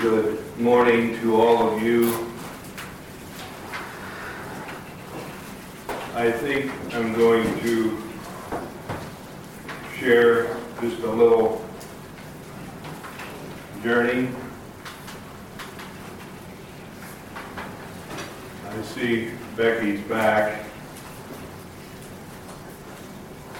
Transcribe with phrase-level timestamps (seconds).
[0.00, 2.30] Good morning to all of you.
[6.14, 8.00] I think I'm going to
[9.98, 11.66] share just a little
[13.82, 14.28] journey.
[18.68, 20.64] I see Becky's back.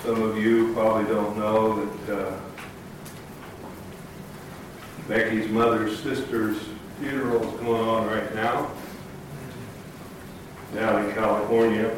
[0.05, 2.41] Some of you probably don't know that uh,
[5.09, 6.59] Becky's mother's sister's
[7.01, 8.71] funeral is going on right now
[10.75, 11.97] down in California.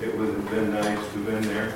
[0.00, 1.74] It would have been nice to have been there.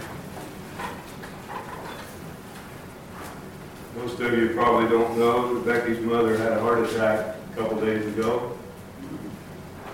[3.97, 7.81] Most of you probably don't know that Becky's mother had a heart attack a couple
[7.81, 8.57] days ago.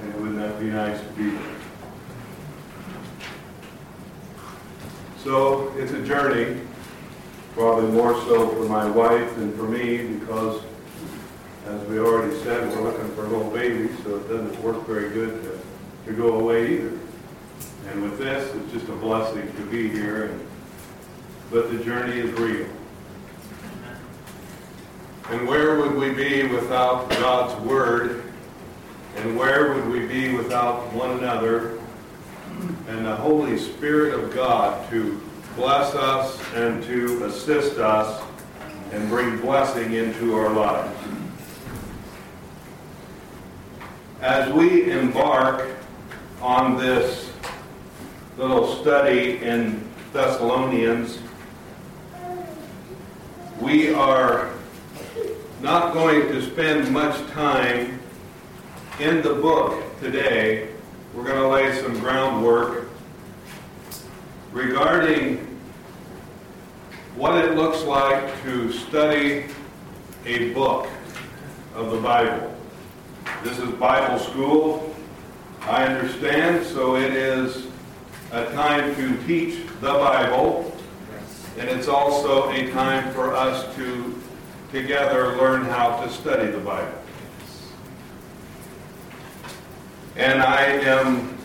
[0.03, 1.57] And wouldn't that be nice to be there?
[5.25, 6.61] So it's a journey,
[7.61, 10.63] probably more so for my wife than for me because,
[11.67, 15.11] as we already said, we're looking for a little baby, so it doesn't work very
[15.11, 15.61] good to,
[16.07, 16.99] to go away either.
[17.89, 20.47] And with this, it's just a blessing to be here, and,
[21.51, 22.67] but the journey is real.
[25.29, 28.25] And where would we be without God's Word?
[29.17, 31.79] And where would we be without one another
[32.89, 35.21] and the Holy Spirit of God to
[35.61, 38.23] bless us and to assist us
[38.93, 40.99] and bring blessing into our lives?
[44.23, 45.69] As we embark
[46.41, 47.31] on this
[48.39, 51.19] little study in Thessalonians,
[53.61, 54.51] we are
[55.61, 58.01] not going to spend much time
[58.99, 60.71] in the book today.
[61.15, 62.89] We're going to lay some groundwork
[64.53, 65.50] regarding
[67.17, 69.47] what it looks like to study
[70.25, 70.89] a book
[71.75, 72.55] of the Bible.
[73.43, 74.95] This is Bible school,
[75.63, 77.67] I understand, so it is
[78.33, 80.73] a time to teach the Bible,
[81.59, 84.21] and it's also a time for us to
[84.71, 86.97] together learn how to study the Bible.
[90.17, 91.37] And I am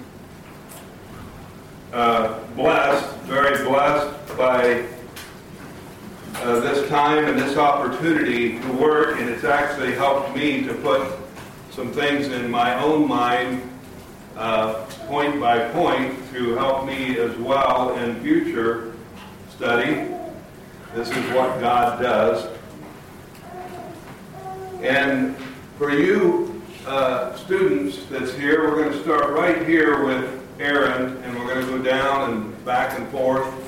[1.92, 4.86] uh, blessed, very blessed by
[6.42, 11.08] uh, this time and this opportunity to work, and it's actually helped me to put
[11.72, 13.62] some things in my own mind,
[14.38, 18.94] uh, point by point, to help me as well in future
[19.50, 20.08] study.
[20.94, 22.48] This is what God does.
[24.82, 25.36] And
[25.78, 31.38] for you uh, students that's here, we're going to start right here with Aaron, and
[31.38, 33.65] we're going to go down and back and forth.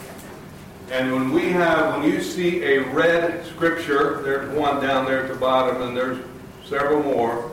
[0.89, 5.29] And when we have, when you see a red scripture, there's one down there at
[5.29, 6.23] the bottom, and there's
[6.65, 7.51] several more.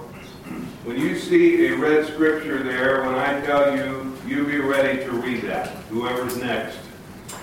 [0.85, 5.11] When you see a red scripture there, when I tell you, you be ready to
[5.11, 5.69] read that.
[5.89, 6.79] Whoever's next,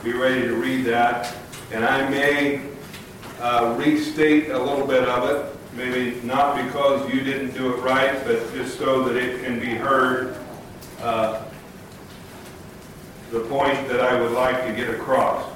[0.04, 1.36] be ready to read that.
[1.74, 2.62] And I may
[3.42, 8.24] uh, restate a little bit of it, maybe not because you didn't do it right,
[8.24, 10.38] but just so that it can be heard.
[11.02, 11.44] Uh,
[13.32, 15.52] the point that I would like to get across.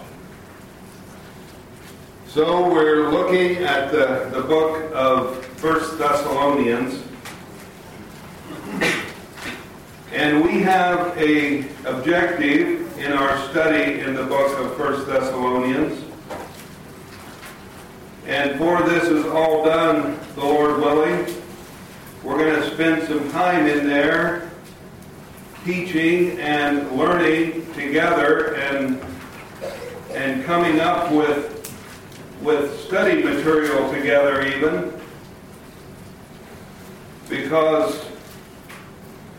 [2.35, 7.01] So we're looking at the, the book of First Thessalonians.
[10.11, 15.97] And we have a objective in our study in the book of First Thessalonians.
[18.27, 21.33] And for this is all done, the Lord willing,
[22.21, 24.51] we're going to spend some time in there
[25.63, 29.01] teaching and learning together and
[30.11, 31.54] and coming up with
[32.41, 34.93] with study material together even
[37.29, 37.95] because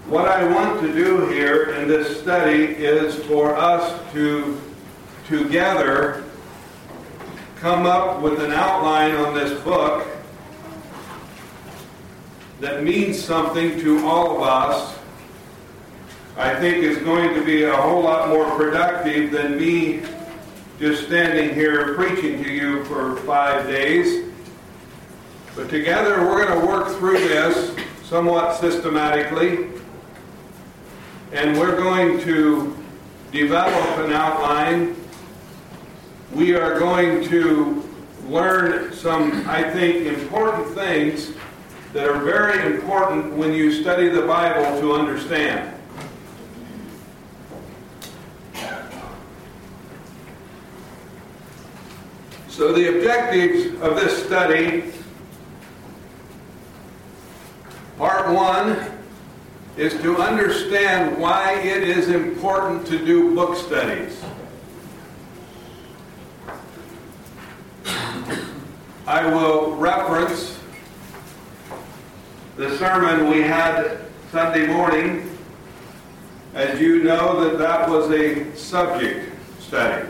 [0.07, 4.61] what I want to do here in this study is for us to
[5.27, 6.25] together
[7.57, 10.07] come up with an outline on this book
[12.61, 14.99] that means something to all of us.
[16.37, 20.03] I think is going to be a whole lot more productive than me
[20.79, 24.31] just standing here preaching to you for five days.
[25.55, 27.75] But together we're going to work through this
[28.05, 29.71] somewhat systematically.
[31.33, 32.77] And we're going to
[33.33, 34.97] develop an outline.
[36.33, 37.83] We are going to
[38.29, 41.33] learn some, I think, important things
[41.95, 45.76] that are very important when you study the Bible to understand.
[52.57, 54.91] So the objectives of this study,
[57.99, 58.93] part one,
[59.77, 64.25] is to understand why it is important to do book studies.
[69.07, 70.59] I will reference
[72.57, 73.99] the sermon we had
[74.33, 75.31] Sunday morning.
[76.55, 80.09] As you know, that that was a subject study.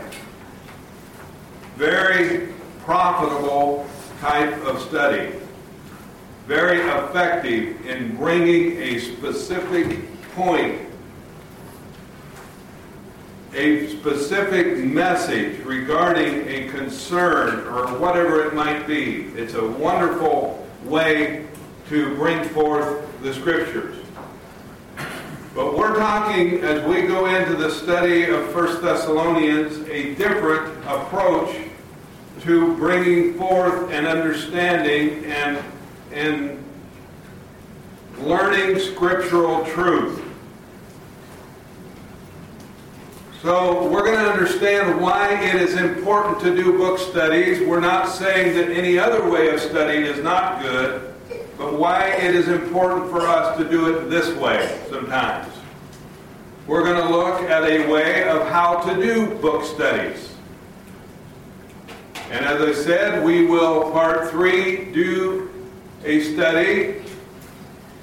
[1.77, 3.87] Very profitable
[4.19, 5.33] type of study.
[6.47, 9.99] Very effective in bringing a specific
[10.33, 10.87] point
[13.53, 19.31] a specific message regarding a concern or whatever it might be.
[19.35, 21.47] It's a wonderful way
[21.89, 23.97] to bring forth the scriptures.
[25.55, 31.55] But we're talking, as we go into the study of 1 Thessalonians, a different approach
[32.41, 35.63] to bringing forth an understanding and,
[36.11, 36.63] and
[38.19, 40.23] learning scriptural truth.
[43.41, 47.65] So we're going to understand why it is important to do book studies.
[47.65, 51.13] We're not saying that any other way of studying is not good,
[51.57, 55.53] but why it is important for us to do it this way sometimes.
[56.65, 60.36] We're going to look at a way of how to do book studies.
[62.29, 65.49] And as I said, we will, part three, do
[66.03, 67.01] a study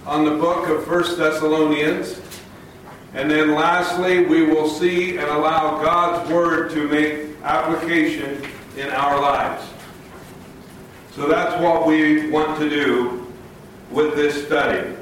[0.06, 2.20] on the book of First Thessalonians.
[3.12, 8.42] And then lastly, we will see and allow God's Word to make application
[8.76, 9.66] in our lives.
[11.14, 13.32] So that's what we want to do
[13.90, 14.96] with this study.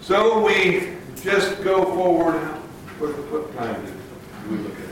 [0.00, 0.92] So we
[1.22, 2.40] just go forward.
[2.98, 4.87] What, what time do we look at?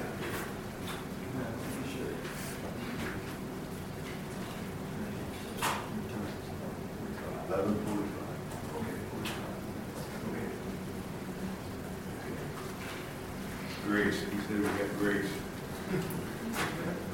[13.86, 15.30] Grace, he said we got grace.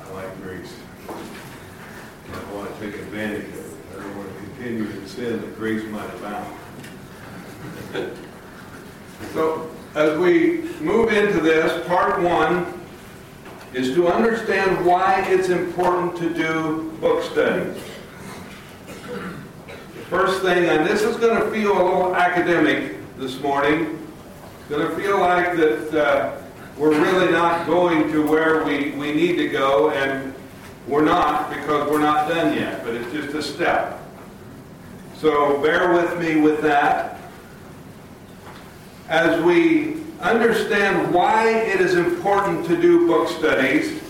[0.02, 0.74] I like grace.
[1.06, 3.76] I want to take advantage of it.
[3.92, 6.56] I don't want to continue in sin that grace might abound.
[9.34, 12.80] So, as we move into this, part one
[13.74, 17.76] is to understand why it's important to do book studies.
[20.08, 23.98] First thing, and this is going to feel a little academic this morning,
[24.60, 26.41] it's going to feel like that uh,
[26.76, 30.34] we're really not going to where we, we need to go, and
[30.88, 34.00] we're not because we're not done yet, but it's just a step.
[35.16, 37.20] So bear with me with that.
[39.08, 44.00] As we understand why it is important to do book studies,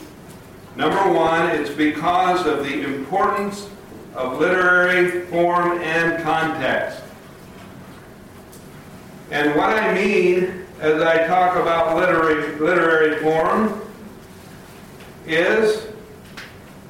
[0.76, 3.69] number one, it's because of the importance
[4.14, 7.03] of literary form and context.
[9.31, 13.81] And what I mean as I talk about literary, literary form
[15.29, 15.84] is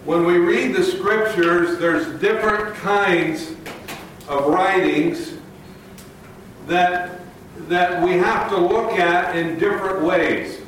[0.07, 3.51] when we read the scriptures, there's different kinds
[4.29, 5.35] of writings
[6.67, 7.21] that,
[7.69, 10.63] that we have to look at in different ways.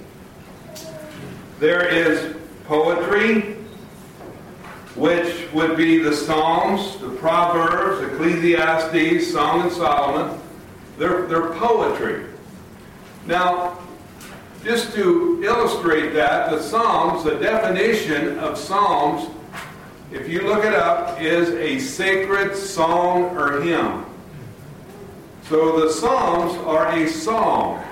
[1.61, 2.37] There is
[2.67, 3.55] poetry,
[4.97, 10.39] which would be the Psalms, the Proverbs, Ecclesiastes, Song of Solomon.
[10.99, 12.27] They're, they're poetry.
[13.27, 13.79] Now,
[14.63, 19.31] just to illustrate that, the Psalms, the definition of Psalms,
[20.11, 24.05] if you look it up, is a sacred song or hymn.
[25.49, 27.85] So the Psalms are a song.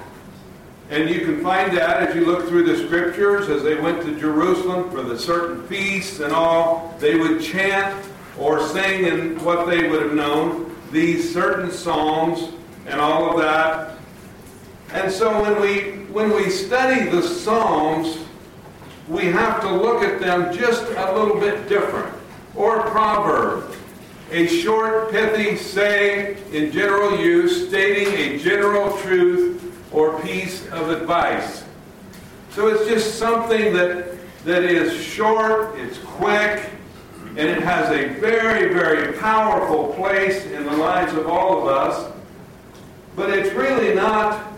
[0.91, 4.19] And you can find that as you look through the scriptures, as they went to
[4.19, 8.07] Jerusalem for the certain feasts and all, they would chant
[8.39, 12.53] or sing in what they would have known, these certain psalms
[12.87, 13.97] and all of that.
[14.93, 18.19] And so when we when we study the Psalms,
[19.09, 22.15] we have to look at them just a little bit different.
[22.55, 23.75] Or proverb,
[24.31, 31.65] a short, pithy saying in general use, stating a general truth or piece of advice.
[32.51, 36.69] So it's just something that that is short, it's quick,
[37.37, 42.13] and it has a very, very powerful place in the lives of all of us.
[43.17, 44.52] But it's really not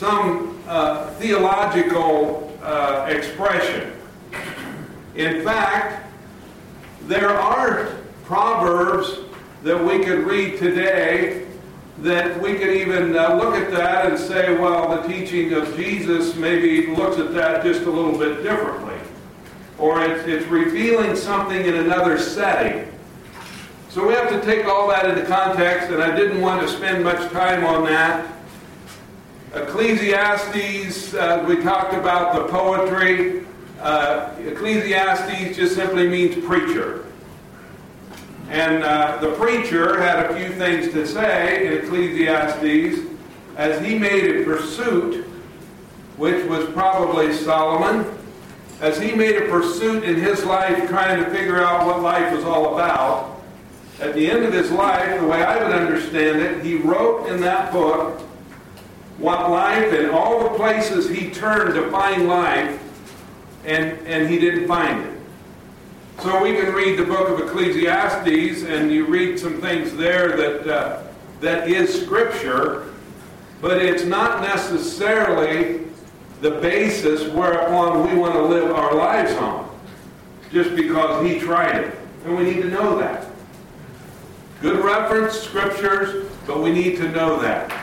[0.00, 3.92] some uh, theological uh, expression.
[5.14, 6.10] In fact,
[7.02, 9.18] there are proverbs
[9.62, 11.46] that we could read today
[11.98, 16.34] that we could even uh, look at that and say, well, the teaching of Jesus
[16.34, 18.96] maybe looks at that just a little bit differently.
[19.76, 22.90] Or it's, it's revealing something in another setting.
[23.90, 27.04] So we have to take all that into context, and I didn't want to spend
[27.04, 28.39] much time on that.
[29.54, 33.44] Ecclesiastes, uh, we talked about the poetry.
[33.80, 37.04] Uh, Ecclesiastes just simply means preacher.
[38.48, 43.00] And uh, the preacher had a few things to say in Ecclesiastes
[43.56, 45.24] as he made a pursuit,
[46.16, 48.06] which was probably Solomon,
[48.80, 52.44] as he made a pursuit in his life trying to figure out what life was
[52.44, 53.40] all about.
[54.00, 57.40] At the end of his life, the way I would understand it, he wrote in
[57.40, 58.22] that book
[59.20, 62.80] what life and all the places he turned to find life,
[63.66, 65.20] and, and he didn't find it.
[66.22, 70.66] So we can read the book of Ecclesiastes, and you read some things there that,
[70.66, 71.02] uh,
[71.40, 72.94] that is Scripture,
[73.60, 75.86] but it's not necessarily
[76.40, 79.70] the basis whereupon we want to live our lives on,
[80.50, 81.98] just because he tried it.
[82.24, 83.26] And we need to know that.
[84.62, 87.79] Good reference, Scriptures, but we need to know that.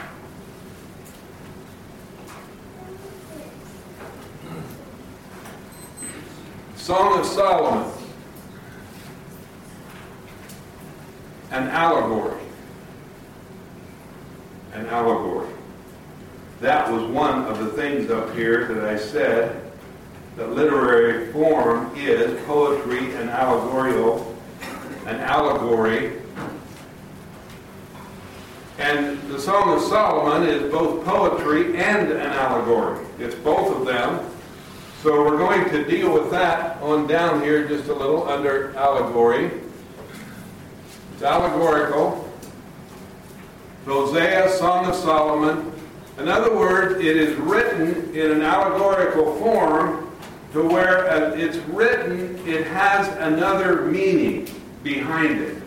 [6.87, 7.91] Song of Solomon,
[11.51, 12.39] an allegory.
[14.71, 15.49] An allegory.
[16.61, 19.69] That was one of the things up here that I said
[20.37, 24.33] that literary form is poetry and allegorical.
[25.07, 26.13] An allegory.
[28.77, 33.05] And the Song of Solomon is both poetry and an allegory.
[33.19, 34.25] It's both of them.
[35.03, 39.51] So we're going to deal with that on down here just a little under allegory.
[41.13, 42.23] It's allegorical.
[43.85, 45.71] Hosea, Song of Solomon.
[46.17, 50.11] In other words, it is written in an allegorical form
[50.53, 51.05] to where
[51.37, 54.49] it's written, it has another meaning
[54.81, 55.61] behind it.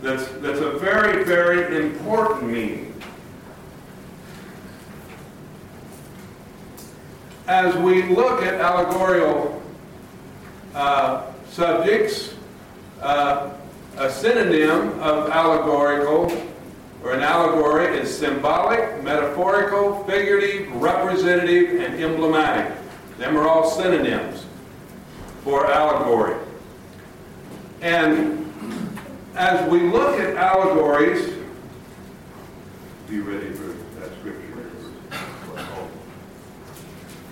[0.00, 2.83] That's, that's a very, very important meaning.
[7.46, 9.62] As we look at allegorical
[10.74, 12.34] uh, subjects,
[13.02, 13.50] uh,
[13.96, 16.30] a synonym of allegorical
[17.02, 22.74] or an allegory is symbolic, metaphorical, figurative, representative, and emblematic.
[23.18, 24.46] Them are all synonyms
[25.42, 26.40] for allegory.
[27.82, 28.50] And
[29.36, 31.34] as we look at allegories,
[33.06, 33.73] be ready for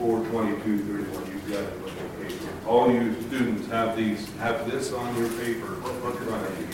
[0.02, 2.50] 422, 31, you've got it on your paper.
[2.66, 6.66] All you students have these, have this on your paper in front of you.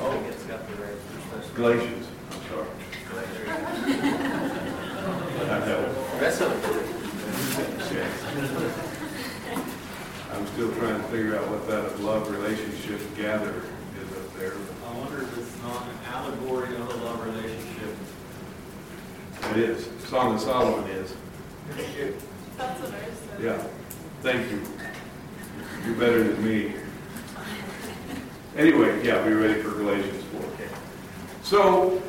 [0.00, 0.98] Oh, it's got the right.
[1.54, 2.66] Galatians, I'm sorry.
[5.46, 5.94] That helps.
[6.20, 6.58] Rest of it.
[10.32, 13.62] I'm still trying to figure out what that love relationship gather
[14.02, 14.54] is up there.
[14.84, 17.94] I wonder if it's not an allegory of a love relationship.
[19.54, 19.88] It is.
[20.08, 21.14] Song of Solomon is.
[22.56, 23.40] That's what I said.
[23.40, 23.64] Yeah.
[24.20, 24.60] Thank you.
[25.86, 26.72] You're better than me.
[28.56, 30.42] Anyway, yeah, be ready for Galatians 4.
[31.44, 32.02] So,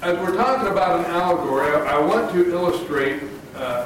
[0.00, 3.22] as we're talking about an allegory, I want to illustrate
[3.54, 3.84] uh,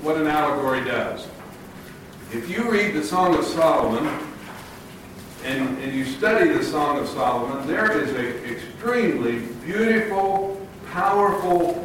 [0.00, 1.26] what an allegory does.
[2.32, 4.06] If you read the Song of Solomon
[5.42, 11.83] and, and you study the Song of Solomon, there is an extremely beautiful, powerful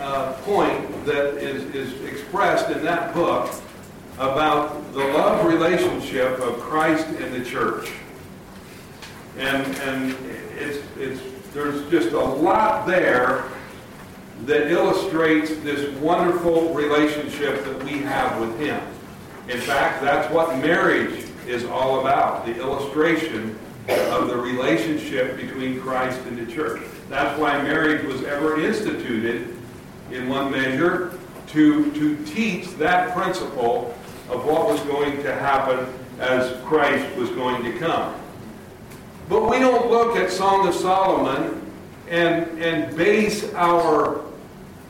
[0.00, 3.52] uh, point that is, is expressed in that book
[4.18, 7.90] about the love relationship of Christ and the church.
[9.36, 10.16] And, and
[10.56, 11.20] it's, it's,
[11.52, 13.44] there's just a lot there
[14.44, 18.80] that illustrates this wonderful relationship that we have with Him.
[19.48, 26.20] In fact, that's what marriage is all about, the illustration of the relationship between Christ
[26.26, 26.82] and the church.
[27.08, 29.57] That's why marriage was ever instituted
[30.10, 33.94] in one measure to, to teach that principle
[34.28, 35.86] of what was going to happen
[36.20, 38.14] as Christ was going to come.
[39.28, 41.70] But we don't look at Song of Solomon
[42.08, 44.22] and, and base our,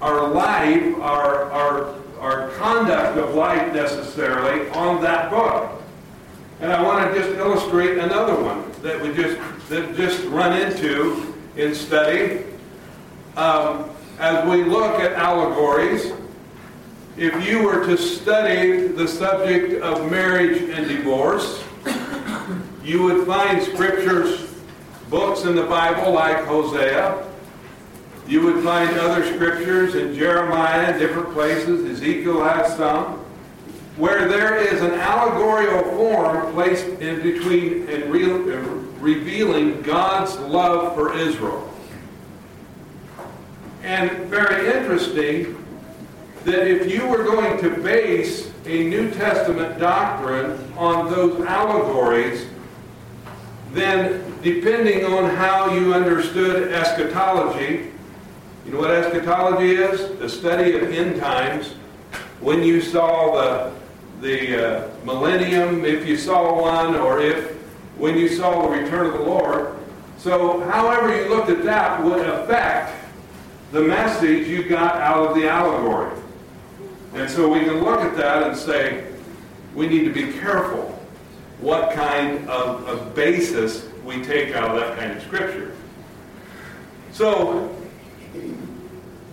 [0.00, 5.72] our life, our, our, our conduct of life necessarily on that book.
[6.60, 11.34] And I want to just illustrate another one that we just, that just run into
[11.56, 12.44] in study.
[13.37, 16.12] Um, as we look at allegories,
[17.16, 21.64] if you were to study the subject of marriage and divorce,
[22.84, 24.54] you would find scriptures,
[25.10, 27.25] books in the Bible like Hosea.
[28.26, 31.84] You would find other scriptures in Jeremiah, different places.
[31.90, 33.25] Ezekiel has some.
[33.96, 38.54] where there is an allegorical form placed in between and re-
[39.00, 41.67] revealing God's love for Israel.
[43.82, 45.64] And very interesting
[46.44, 52.47] that if you were going to base a New Testament doctrine on those allegories,
[53.73, 57.90] then depending on how you understood eschatology,
[58.64, 60.18] you know what eschatology is?
[60.18, 61.68] The study of end times.
[62.40, 63.73] When you saw the,
[64.20, 67.56] the uh, millennium, if you saw one, or if
[67.97, 69.76] when you saw the return of the Lord.
[70.18, 72.94] So, however you looked at that would affect
[73.72, 76.16] the message you got out of the allegory.
[77.14, 79.06] And so we can look at that and say,
[79.75, 80.98] we need to be careful
[81.60, 85.75] what kind of, of basis we take out of that kind of scripture.
[87.12, 87.75] So,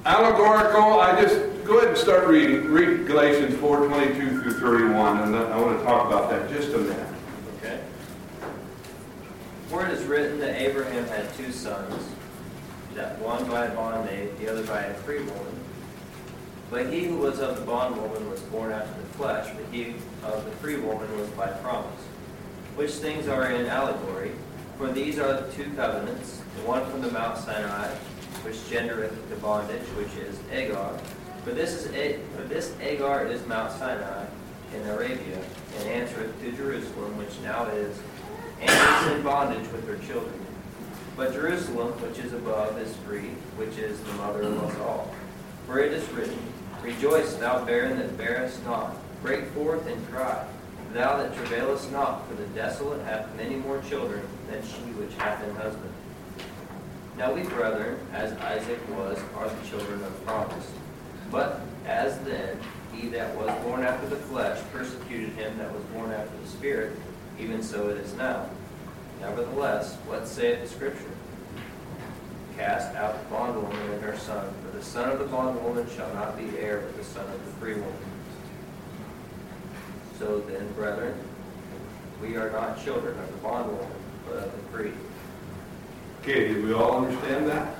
[0.05, 2.65] allegorical, I just go ahead and start reading.
[2.65, 6.77] Read Galatians 4 22 through 31, and I want to talk about that just a
[6.77, 7.07] minute.
[7.57, 7.79] Okay.
[9.67, 11.93] For it is written that Abraham had two sons,
[12.95, 15.59] that one by a bondmaid, the other by a free woman.
[16.71, 20.43] But he who was of the bondwoman was born after the flesh, but he of
[20.45, 22.01] the free woman was by promise.
[22.75, 24.31] Which things are in allegory,
[24.77, 27.87] for these are the two covenants, the one from the Mount Sinai,
[28.43, 30.97] which gendereth the bondage, which is Agar.
[31.43, 34.25] For this is for this Agar is Mount Sinai
[34.73, 35.39] in Arabia,
[35.77, 37.97] and answereth to Jerusalem, which now is,
[38.59, 38.69] and
[39.07, 40.44] is in bondage with her children.
[41.15, 45.15] But Jerusalem, which is above, is free, which is the mother of us all.
[45.65, 46.37] For it is written,
[46.81, 48.95] Rejoice, thou barren that bearest not.
[49.21, 50.45] Break forth and cry,
[50.93, 55.41] thou that travailest not, for the desolate hath many more children than she which hath
[55.43, 55.93] an husband.
[57.17, 60.69] Now we, brethren, as Isaac was, are the children of promise.
[61.31, 62.59] But as then
[62.93, 66.91] he that was born after the flesh persecuted him that was born after the Spirit,
[67.39, 68.49] even so it is now.
[69.21, 71.11] Nevertheless, what saith the Scripture?
[72.57, 76.37] Cast out the bondwoman and her son, for the son of the bondwoman shall not
[76.37, 77.93] be heir with the son of the free woman.
[80.17, 81.17] So then, brethren,
[82.21, 83.87] we are not children of the bondwoman,
[84.25, 84.93] but of the free.
[86.21, 87.75] Okay, did we all understand that?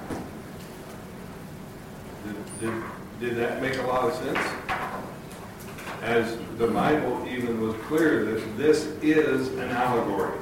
[2.25, 2.83] Did, did,
[3.19, 4.39] did that make a lot of sense?
[6.01, 10.37] As the Bible even was clear that this is an allegory.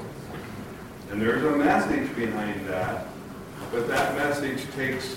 [1.13, 3.06] And there's a message behind that,
[3.71, 5.15] but that message takes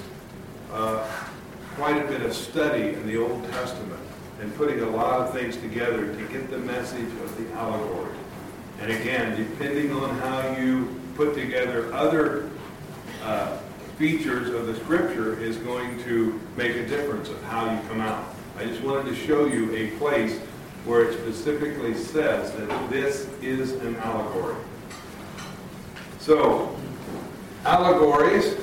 [0.70, 1.02] uh,
[1.74, 4.02] quite a bit of study in the Old Testament
[4.42, 8.14] and putting a lot of things together to get the message of the allegory.
[8.82, 12.50] And again, depending on how you put together other
[13.22, 13.56] uh,
[13.96, 18.35] features of the scripture is going to make a difference of how you come out.
[18.59, 20.37] I just wanted to show you a place
[20.85, 24.56] where it specifically says that this is an allegory.
[26.26, 26.76] So,
[27.64, 28.56] allegories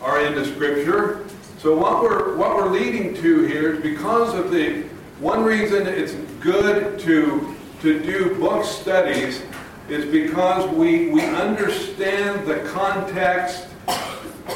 [0.00, 1.26] are in the scripture.
[1.58, 4.82] So what we're what we're leading to here is because of the
[5.18, 9.42] one reason it's good to to do book studies
[9.88, 13.66] is because we we understand the context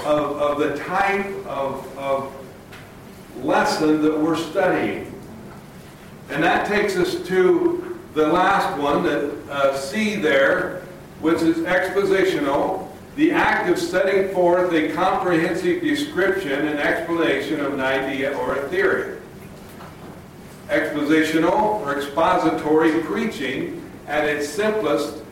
[0.05, 2.33] of, of the type of, of
[3.43, 5.13] lesson that we're studying.
[6.31, 10.82] And that takes us to the last one, that uh, C there,
[11.23, 17.81] which is expositional, the act of setting forth a comprehensive description and explanation of an
[17.81, 19.19] idea or a theory.
[20.69, 25.23] Expositional or expository preaching at its simplest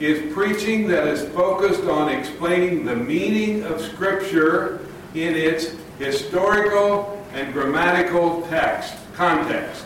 [0.00, 4.80] is preaching that is focused on explaining the meaning of Scripture
[5.14, 9.84] in its historical and grammatical text, context.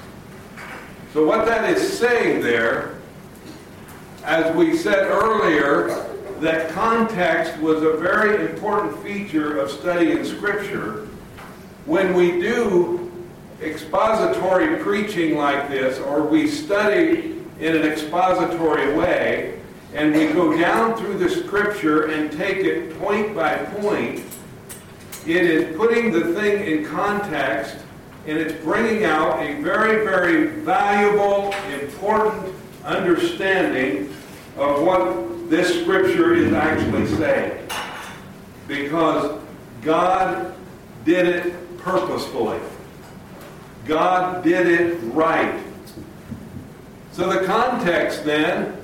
[1.12, 2.99] So what that is saying there,
[4.30, 5.88] as we said earlier,
[6.38, 11.08] that context was a very important feature of studying Scripture.
[11.84, 13.10] When we do
[13.60, 19.60] expository preaching like this, or we study in an expository way,
[19.94, 24.24] and we go down through the scripture and take it point by point,
[25.26, 27.76] it is putting the thing in context
[28.28, 34.14] and it's bringing out a very, very valuable, important understanding
[34.60, 37.66] of what this scripture is actually saying.
[38.68, 39.40] Because
[39.82, 40.54] God
[41.04, 42.60] did it purposefully.
[43.86, 45.58] God did it right.
[47.12, 48.76] So the context then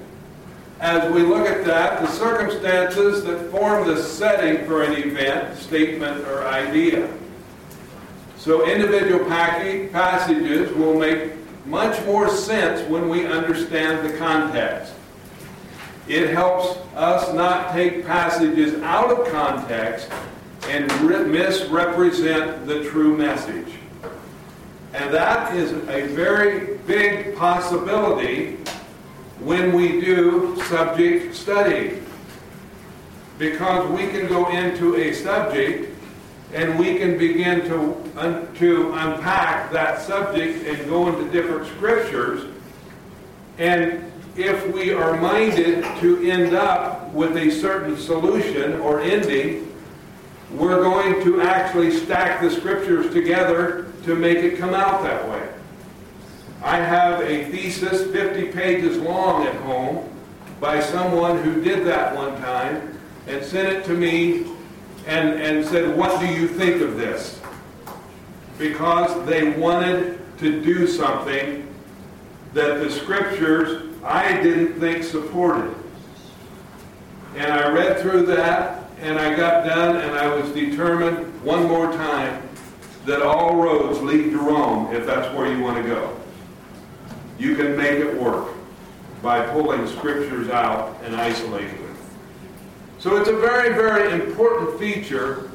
[0.81, 6.27] as we look at that, the circumstances that form the setting for an event, statement,
[6.27, 7.11] or idea.
[8.37, 11.33] So individual passages will make
[11.65, 14.93] much more sense when we understand the context.
[16.09, 20.09] It helps us not take passages out of context
[20.69, 20.87] and
[21.31, 23.73] misrepresent the true message.
[24.95, 28.57] And that is a very big possibility
[29.41, 32.03] when we do subject study.
[33.39, 35.95] Because we can go into a subject
[36.55, 42.51] and we can begin to, un, to unpack that subject and go into different scriptures.
[43.59, 49.75] And if we are minded to end up with a certain solution or ending,
[50.53, 55.49] we're going to actually stack the scriptures together to make it come out that way.
[56.63, 60.09] I have a thesis 50 pages long at home
[60.61, 64.47] by someone who did that one time and sent it to me
[65.07, 67.41] and, and said, What do you think of this?
[68.59, 71.67] Because they wanted to do something
[72.55, 75.75] that the scriptures I didn't think supported.
[77.35, 81.93] And I read through that and I got done and I was determined one more
[81.93, 82.49] time
[83.05, 86.17] that all roads lead to Rome if that's where you want to go.
[87.39, 88.55] You can make it work
[89.23, 91.97] by pulling scriptures out and isolating them.
[92.99, 95.51] So it's a very, very important feature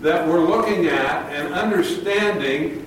[0.00, 2.80] that we're looking at and understanding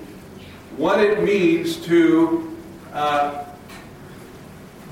[0.76, 2.56] what it means to
[2.92, 3.47] uh,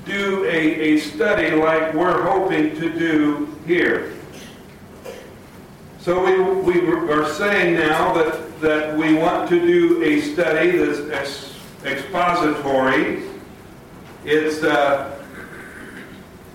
[0.07, 4.13] do a, a study like we're hoping to do here.
[5.99, 11.53] So we, we are saying now that, that we want to do a study that's
[11.83, 13.23] expository.
[14.23, 15.21] It's, uh,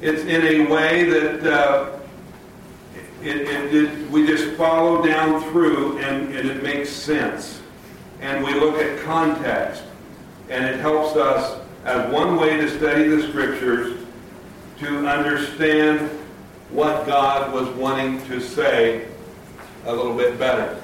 [0.01, 1.99] it's in a way that uh,
[3.23, 7.61] it, it, it, we just follow down through and, and it makes sense.
[8.21, 9.85] And we look at context.
[10.49, 13.99] And it helps us, as one way to study the scriptures,
[14.79, 16.11] to understand
[16.71, 19.07] what God was wanting to say
[19.85, 20.81] a little bit better.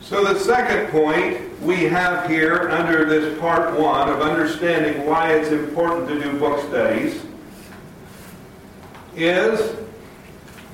[0.00, 5.50] So the second point we have here under this part one of understanding why it's
[5.50, 7.22] important to do book studies
[9.14, 9.76] is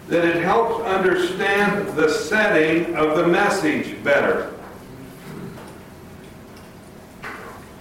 [0.08, 4.55] that it helps understand the setting of the message better.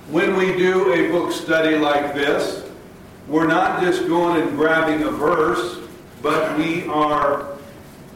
[0.10, 2.70] When we do a book study like this,
[3.28, 5.80] we're not just going and grabbing a verse
[6.26, 7.50] but we are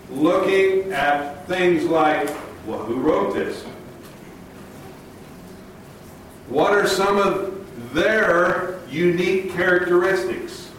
[0.09, 2.27] looking at things like,
[2.65, 3.61] well, who wrote this?
[6.47, 10.71] What are some of their unique characteristics?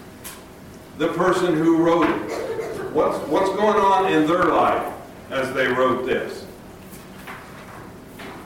[0.98, 2.92] The person who wrote it.
[2.92, 4.92] What's, what's going on in their life
[5.30, 6.44] as they wrote this?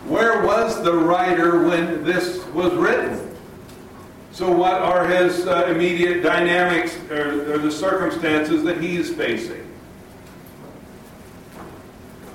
[0.07, 3.35] Where was the writer when this was written?
[4.33, 9.64] So, what are his uh, immediate dynamics or, or the circumstances that he is facing?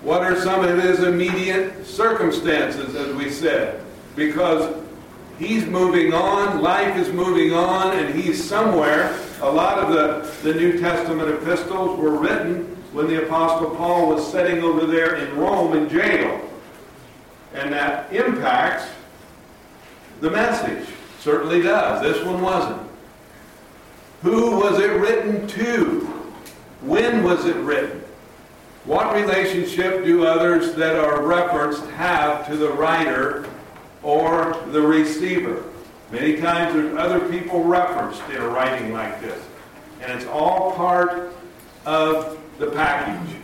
[0.01, 3.83] What are some of his immediate circumstances, as we said?
[4.15, 4.81] Because
[5.37, 9.19] he's moving on, life is moving on, and he's somewhere.
[9.41, 14.31] A lot of the, the New Testament epistles were written when the Apostle Paul was
[14.31, 16.48] sitting over there in Rome in jail.
[17.53, 18.89] And that impacts
[20.21, 20.87] the message.
[21.19, 22.01] Certainly does.
[22.01, 22.81] This one wasn't.
[24.21, 26.01] Who was it written to?
[26.81, 28.03] When was it written?
[28.85, 33.45] What relationship do others that are referenced have to the writer
[34.03, 35.63] or the receiver?
[36.11, 39.41] Many times there's other people referenced in a writing like this.
[40.01, 41.33] And it's all part
[41.85, 43.35] of the package.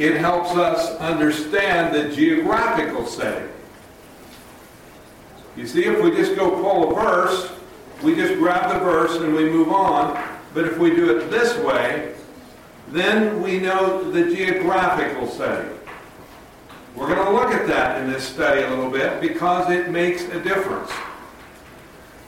[0.00, 3.50] It helps us understand the geographical setting.
[5.58, 7.52] You see, if we just go pull a verse,
[8.02, 10.18] we just grab the verse and we move on.
[10.54, 12.14] But if we do it this way,
[12.88, 15.78] then we know the geographical setting.
[16.96, 20.22] We're going to look at that in this study a little bit because it makes
[20.28, 20.90] a difference.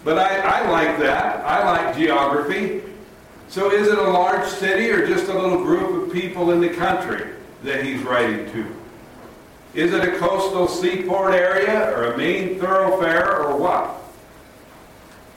[0.05, 1.43] But I, I like that.
[1.47, 2.83] I like geography.
[3.49, 6.69] So is it a large city or just a little group of people in the
[6.69, 8.67] country that he's writing to?
[9.75, 13.95] Is it a coastal seaport area or a main thoroughfare or what?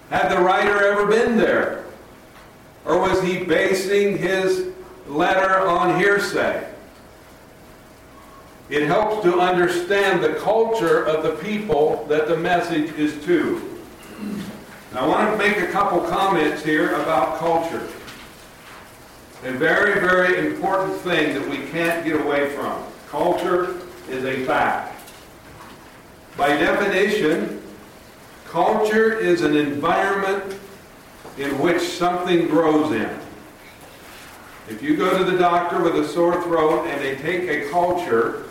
[0.09, 1.85] Had the writer ever been there?
[2.83, 4.71] Or was he basing his
[5.07, 6.67] letter on hearsay?
[8.69, 13.79] It helps to understand the culture of the people that the message is to.
[14.93, 17.88] Now, I want to make a couple comments here about culture.
[19.45, 22.84] A very, very important thing that we can't get away from.
[23.10, 23.75] Culture
[24.10, 24.99] is a fact.
[26.36, 27.62] By definition,
[28.45, 30.60] culture is an environment
[31.38, 33.19] in which something grows in.
[34.67, 38.45] If you go to the doctor with a sore throat and they take a culture,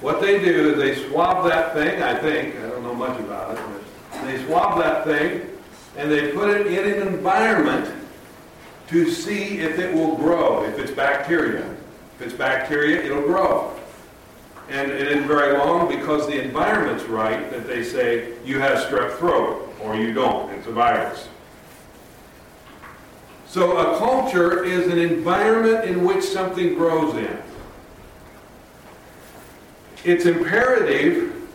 [0.00, 3.58] what they do is they swab that thing, I think, I don't know much about
[3.58, 3.62] it,
[4.12, 5.46] but they swab that thing
[5.98, 7.99] and they put it in an environment
[8.90, 11.64] to see if it will grow, if it's bacteria.
[12.16, 13.76] If it's bacteria, it'll grow.
[14.68, 19.16] And it isn't very long because the environment's right that they say you have strep
[19.18, 20.50] throat or you don't.
[20.50, 21.28] It's a virus.
[23.46, 27.42] So a culture is an environment in which something grows in.
[30.04, 31.48] It's imperative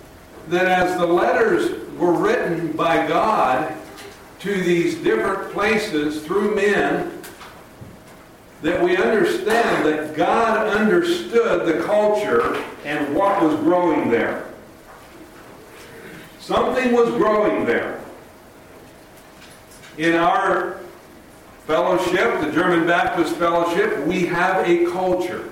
[0.48, 3.76] that as the letters were written by God
[4.46, 7.12] to these different places through men,
[8.62, 14.46] that we understand that God understood the culture and what was growing there.
[16.40, 18.00] Something was growing there.
[19.98, 20.80] In our
[21.66, 25.50] fellowship, the German Baptist Fellowship, we have a culture.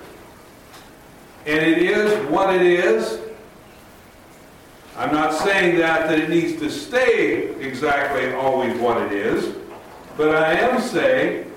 [1.48, 3.20] And it is what it is.
[4.96, 9.56] I'm not saying that, that it needs to stay exactly always what it is,
[10.18, 11.52] but I am saying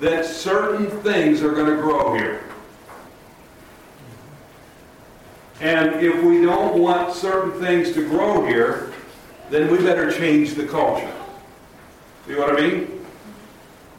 [0.00, 2.42] that certain things are going to grow here.
[5.60, 8.92] And if we don't want certain things to grow here,
[9.48, 11.12] then we better change the culture.
[12.26, 13.06] See what I mean?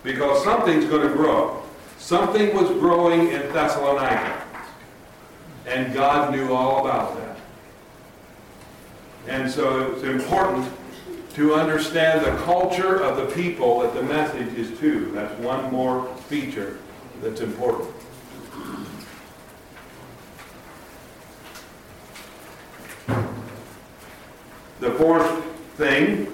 [0.03, 1.63] Because something's going to grow.
[1.97, 4.43] Something was growing in Thessalonica.
[5.65, 7.24] And God knew all about that.
[9.27, 10.71] And so it's important
[11.35, 15.11] to understand the culture of the people that the message is to.
[15.11, 16.77] That's one more feature
[17.21, 17.89] that's important.
[24.79, 25.45] The fourth
[25.77, 26.31] thing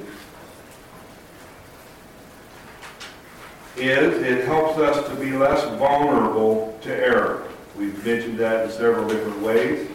[3.77, 7.47] is it helps us to be less vulnerable to error.
[7.77, 9.89] We've mentioned that in several different ways.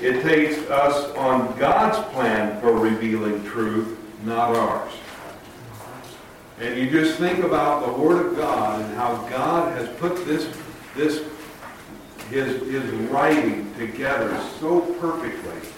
[0.00, 4.92] It takes us on God's plan for revealing truth, not ours.
[6.60, 10.54] And you just think about the Word of God and how God has put this,
[10.94, 11.24] this
[12.30, 15.70] his, his writing together so perfectly.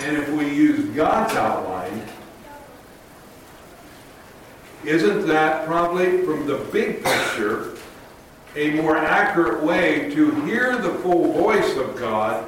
[0.00, 2.02] And if we use God's outline,
[4.84, 7.76] isn't that probably from the big picture
[8.54, 12.46] a more accurate way to hear the full voice of God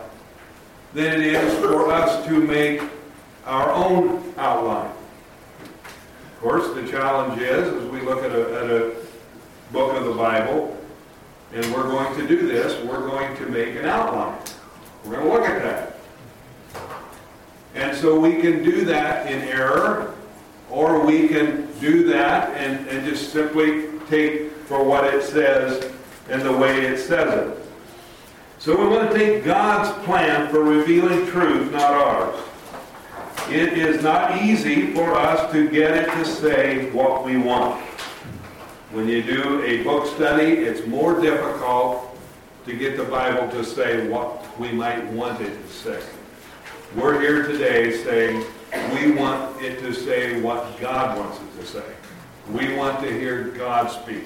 [0.95, 2.83] than it is for us to make
[3.45, 4.91] our own outline?
[4.91, 8.95] Of course, the challenge is, as we look at a, at a
[9.73, 10.77] book of the Bible,
[11.53, 14.39] and we're going to do this, we're going to make an outline.
[15.05, 15.99] We're going to look at that.
[17.75, 20.15] And so we can do that in error,
[20.71, 25.91] or we can do that and, and just simply take for what it says
[26.29, 27.58] and the way it says it.
[28.61, 32.41] So we want to take God's plan for revealing truth, not ours.
[33.49, 37.81] It is not easy for us to get it to say what we want.
[38.91, 42.19] When you do a book study, it's more difficult
[42.67, 46.03] to get the Bible to say what we might want it to say.
[46.97, 48.45] We're here today saying
[48.93, 51.85] we want it to say what God wants it to say.
[52.51, 54.25] We want to hear God speak.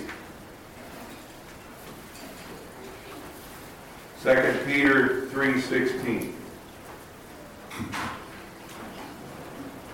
[4.23, 4.31] 2
[4.67, 6.33] Peter 3.16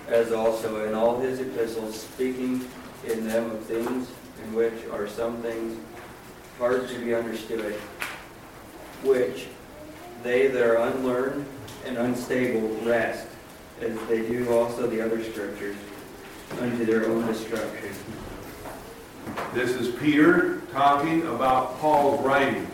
[0.07, 2.63] as also in all his epistles, speaking
[3.07, 4.07] in them of things
[4.43, 5.79] in which are some things
[6.59, 7.73] hard to be understood,
[9.01, 9.47] which
[10.21, 11.43] they that are unlearned
[11.87, 13.25] and unstable wrest,
[13.81, 15.75] as they do also the other scriptures,
[16.59, 17.89] unto their own destruction.
[19.55, 22.67] This is Peter talking about Paul's writing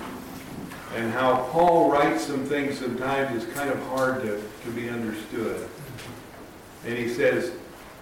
[0.93, 5.67] and how Paul writes some things sometimes is kind of hard to, to be understood.
[6.85, 7.51] And he says,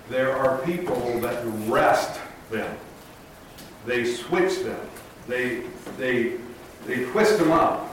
[0.09, 2.19] there are people that wrest
[2.51, 2.77] them.
[3.85, 4.79] They switch them.
[5.27, 5.63] They,
[5.97, 6.33] they,
[6.85, 7.89] they twist them up.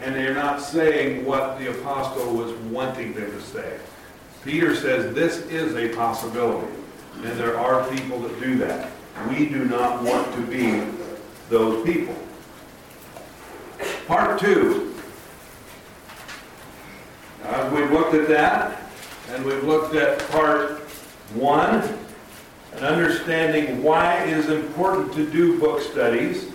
[0.00, 3.78] And they're not saying what the apostle was wanting them to say.
[4.44, 6.72] Peter says this is a possibility.
[7.16, 8.90] And there are people that do that.
[9.28, 10.84] We do not want to be
[11.50, 12.14] those people.
[14.08, 14.94] Part two.
[17.44, 18.90] As we've looked at that,
[19.28, 20.78] and we've looked at part
[21.34, 21.82] one,
[22.72, 26.46] and understanding why it is important to do book studies.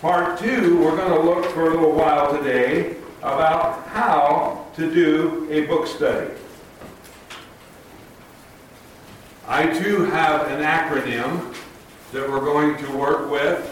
[0.00, 5.46] Part two, we're going to look for a little while today about how to do
[5.50, 6.30] a book study.
[9.46, 11.54] I too have an acronym
[12.12, 13.70] that we're going to work with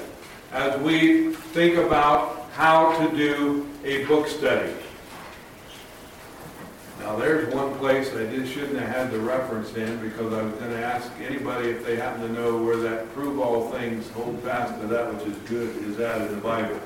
[0.52, 4.72] as we think about how to do a book study.
[7.00, 10.52] Now, there's one place I just shouldn't have had the reference in because I was
[10.54, 14.40] going to ask anybody if they happen to know where that prove all things, hold
[14.42, 16.78] fast to that which is good is at in the Bible.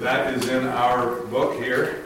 [0.00, 2.04] That is in our book here.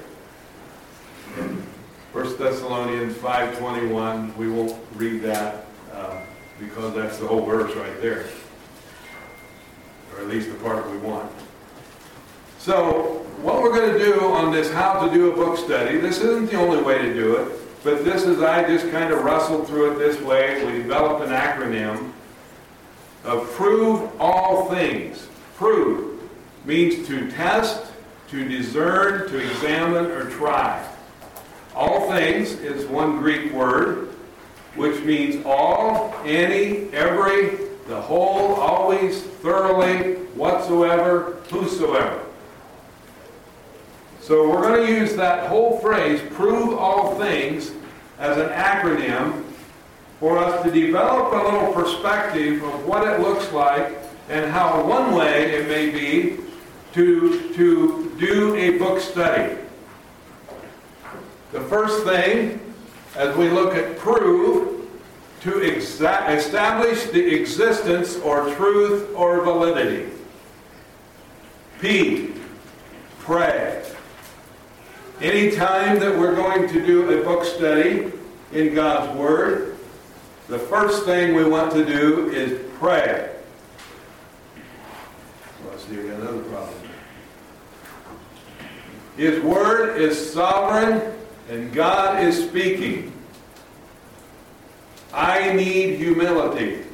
[2.13, 4.37] First Thessalonians 5:21.
[4.37, 6.21] We won't read that uh,
[6.61, 8.27] because that's the whole verse right there,
[10.19, 11.31] or at least the part we want.
[12.59, 16.19] So, what we're going to do on this how to do a book study, this
[16.19, 19.69] isn't the only way to do it, but this is, I just kind of rustled
[19.69, 20.65] through it this way.
[20.67, 22.13] We developed an acronym
[23.25, 25.29] of prove all things.
[25.57, 26.21] Prove
[26.65, 27.93] means to test,
[28.31, 30.87] to discern, to examine, or try.
[31.75, 34.09] All things is one Greek word,
[34.75, 42.23] which means all, any, every, the whole, always, thoroughly, whatsoever, whosoever.
[44.21, 47.73] So we're going to use that whole phrase, prove all things,
[48.19, 49.43] as an acronym
[50.21, 53.97] for us to develop a little perspective of what it looks like
[54.29, 56.37] and how one way it may be
[56.93, 59.57] to, to do a book study.
[61.53, 62.61] The first thing,
[63.17, 64.78] as we look at prove,
[65.43, 70.11] to exa- establish the existence or truth or validity.
[71.81, 72.33] P,
[73.21, 73.85] pray.
[75.21, 78.13] Anytime that we're going to do a book study
[78.53, 79.77] in God's Word,
[80.49, 83.31] the first thing we want to do is pray.
[84.57, 86.75] Oh, Let's see, we got another problem.
[89.17, 91.13] His Word is sovereign
[91.51, 93.13] and God is speaking.
[95.13, 96.85] I need humility.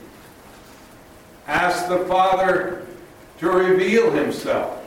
[1.47, 2.87] Ask the Father
[3.39, 4.81] to reveal Himself.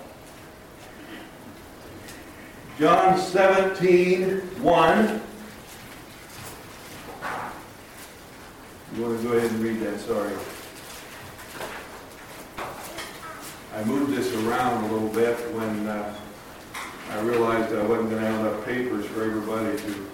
[2.80, 5.22] John 17, 1.
[8.96, 10.34] You want to go ahead and read that, sorry.
[13.76, 16.16] I moved this around a little bit when uh,
[17.12, 20.10] I realized I wasn't going to have enough papers for everybody to,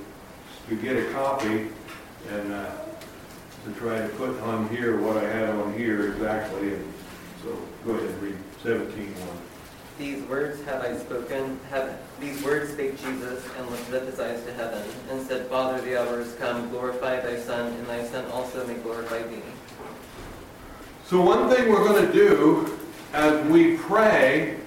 [0.69, 1.69] to get a copy
[2.29, 2.71] and uh,
[3.65, 6.73] to try to put on here what I had on here exactly.
[6.73, 6.93] And
[7.41, 9.37] so go ahead and read 17, 1.
[9.99, 14.43] These words have I spoken, have, these words spake Jesus, and lifted up his eyes
[14.45, 18.25] to heaven, and said, Father, the hour is come, glorify thy Son, and thy Son
[18.31, 19.41] also may glorify thee.
[21.05, 22.77] So one thing we're going to do
[23.13, 24.57] as we pray,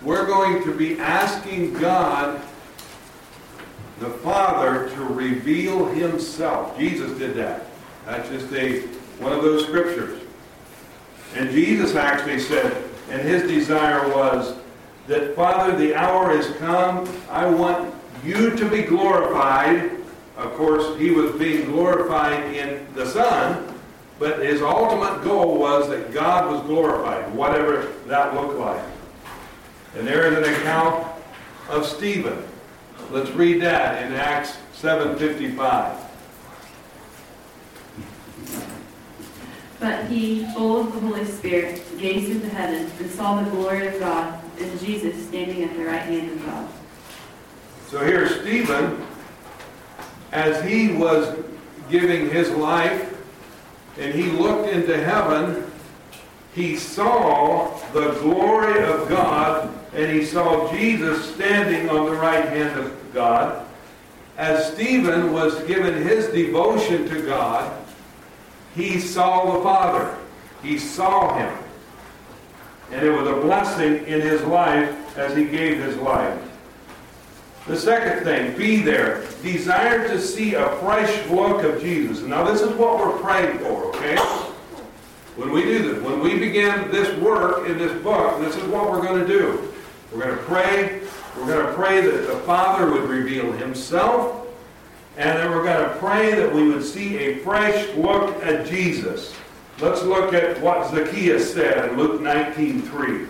[0.00, 2.40] we're going to be asking God,
[3.98, 6.78] the Father, to reveal himself.
[6.78, 7.69] Jesus did that.
[8.10, 8.80] That's just a,
[9.20, 10.20] one of those scriptures.
[11.36, 14.56] And Jesus actually said, and his desire was
[15.06, 17.08] that, Father, the hour is come.
[17.30, 17.94] I want
[18.24, 19.92] you to be glorified.
[20.36, 23.78] Of course, he was being glorified in the Son,
[24.18, 28.84] but his ultimate goal was that God was glorified, whatever that looked like.
[29.96, 31.06] And there is an account
[31.68, 32.42] of Stephen.
[33.12, 36.09] Let's read that in Acts 7:55.
[39.80, 43.98] But he, full of the Holy Spirit, gazed into heaven and saw the glory of
[43.98, 46.68] God and Jesus standing at the right hand of God.
[47.88, 49.04] So here Stephen,
[50.32, 51.34] as he was
[51.88, 53.16] giving his life
[53.98, 55.64] and he looked into heaven,
[56.54, 62.78] he saw the glory of God and he saw Jesus standing on the right hand
[62.78, 63.66] of God.
[64.36, 67.76] As Stephen was given his devotion to God,
[68.74, 70.16] he saw the Father.
[70.62, 71.56] He saw him.
[72.92, 76.38] And it was a blessing in his life as he gave his life.
[77.66, 79.24] The second thing, be there.
[79.42, 82.20] Desire to see a fresh look of Jesus.
[82.20, 84.16] Now, this is what we're praying for, okay?
[85.36, 88.90] When we do this, when we begin this work in this book, this is what
[88.90, 89.72] we're going to do.
[90.12, 91.00] We're going to pray.
[91.36, 94.48] We're going to pray that the Father would reveal himself.
[95.20, 99.34] And then we're going to pray that we would see a fresh look at Jesus.
[99.78, 103.28] Let's look at what Zacchaeus said in Luke 19:3.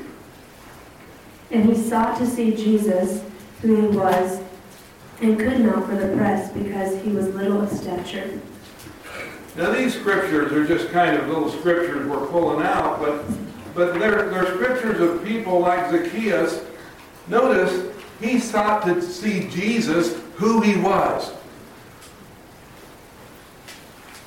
[1.50, 3.24] And he sought to see Jesus,
[3.60, 4.40] who he was,
[5.20, 8.40] and could not for the press, because he was little of stature.
[9.56, 13.24] Now these scriptures are just kind of little scriptures we're pulling out, but
[13.74, 16.64] but there are scriptures of people like Zacchaeus.
[17.26, 21.32] Notice, he sought to see Jesus who he was.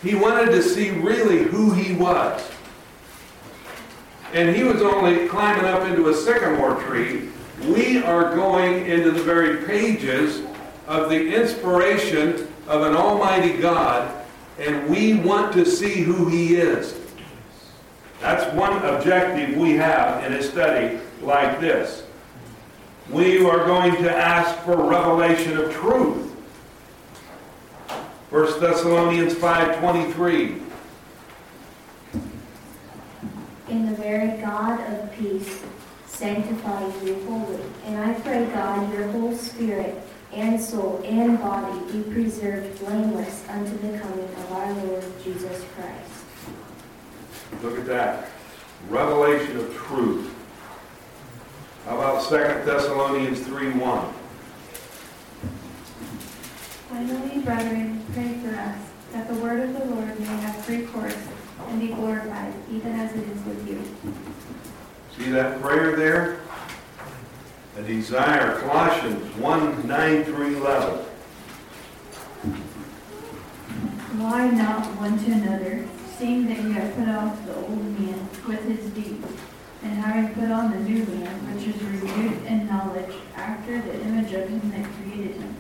[0.04, 2.51] He wanted to see really who he was.
[4.34, 7.30] And he was only climbing up into a sycamore tree.
[7.68, 10.43] We are going into the very pages
[10.88, 14.14] of the inspiration of an almighty God,
[14.60, 16.99] and we want to see who he is.
[18.20, 22.04] That's one objective we have in a study like this.
[23.10, 26.22] We are going to ask for revelation of truth.
[28.34, 30.59] 1 Thessalonians 5.23
[33.69, 35.61] In the very God of peace,
[36.07, 37.61] sanctify you wholly.
[37.86, 40.01] And I pray, God, your whole spirit
[40.34, 46.25] and soul and body be preserved blameless unto the coming of our Lord Jesus Christ.
[47.61, 48.31] Look at that.
[48.89, 50.34] Revelation of truth.
[51.86, 54.22] How about 2 Thessalonians 3.1?
[56.93, 58.77] Finally, brethren, pray for us,
[59.13, 61.17] that the word of the Lord may have free course
[61.67, 63.81] and be glorified, even as it is with you.
[65.17, 66.41] See that prayer there?
[67.77, 71.05] A desire, Colossians 1, 9 through 11.
[74.19, 75.87] Lie not one to another,
[76.19, 79.25] seeing that you have put off the old man with his deeds,
[79.81, 84.31] and having put on the new man, which is renewed in knowledge after the image
[84.33, 85.55] of him that created him.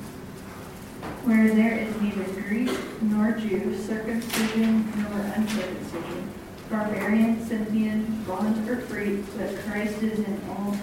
[1.23, 2.69] Where there is neither Greek
[3.01, 6.29] nor Jew, circumcision nor uncircumcision,
[6.69, 10.75] barbarian, Scythian, bond or free, but Christ is in all,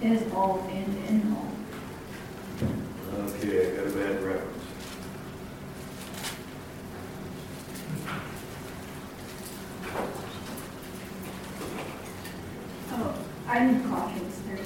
[0.00, 1.50] is all and in all.
[3.18, 4.64] Okay, I got a bad reference.
[12.92, 14.60] Oh, I need Colossians three.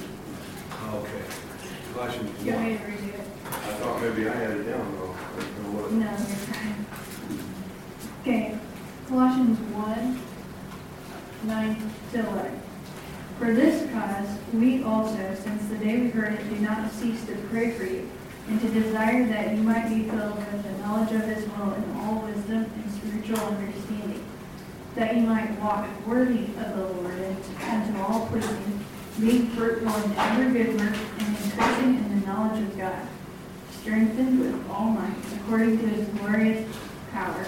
[0.93, 1.23] Okay.
[1.95, 3.12] Colossians You want me to it?
[3.53, 5.15] I thought maybe I had it down though.
[5.91, 6.85] No, you're fine.
[8.21, 8.57] Okay,
[9.07, 10.19] Colossians one,
[11.43, 12.61] nine to eleven.
[13.39, 17.35] For this cause, we also, since the day we heard it, do not cease to
[17.49, 18.09] pray for you,
[18.47, 21.91] and to desire that you might be filled with the knowledge of his will in
[21.97, 24.23] all wisdom and spiritual understanding,
[24.95, 28.79] that you might walk worthy of the Lord and unto all pleasing,
[29.19, 33.07] being fruitful in every good work and increasing in the knowledge of God,
[33.83, 36.73] strengthened with all might, according to his glorious
[37.11, 37.45] power,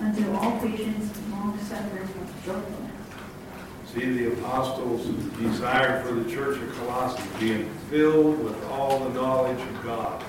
[0.00, 2.92] unto all patience and long suffering with joyfulness.
[3.92, 5.06] See the apostles'
[5.38, 10.24] desire for the church of Colossae, being filled with all the knowledge of God,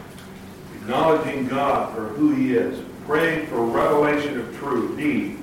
[0.75, 5.37] acknowledging God for who he is, praying for revelation of truth, D.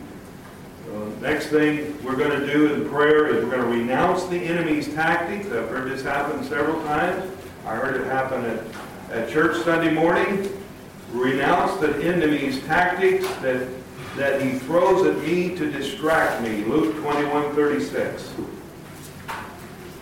[0.92, 4.36] Uh, Next thing we're going to do in prayer is we're going to renounce the
[4.36, 5.46] enemy's tactics.
[5.46, 7.32] I've heard this happen several times.
[7.64, 8.60] I heard it happen at,
[9.10, 10.50] at church Sunday morning.
[11.12, 13.68] Renounce the enemy's tactics that
[14.16, 16.64] that he throws at me to distract me.
[16.64, 18.32] Luke 21, 36.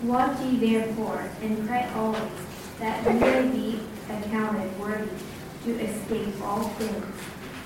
[0.03, 2.22] Watch ye therefore, and pray always,
[2.78, 3.80] that ye may be
[4.11, 5.09] accounted worthy
[5.64, 7.07] to escape all things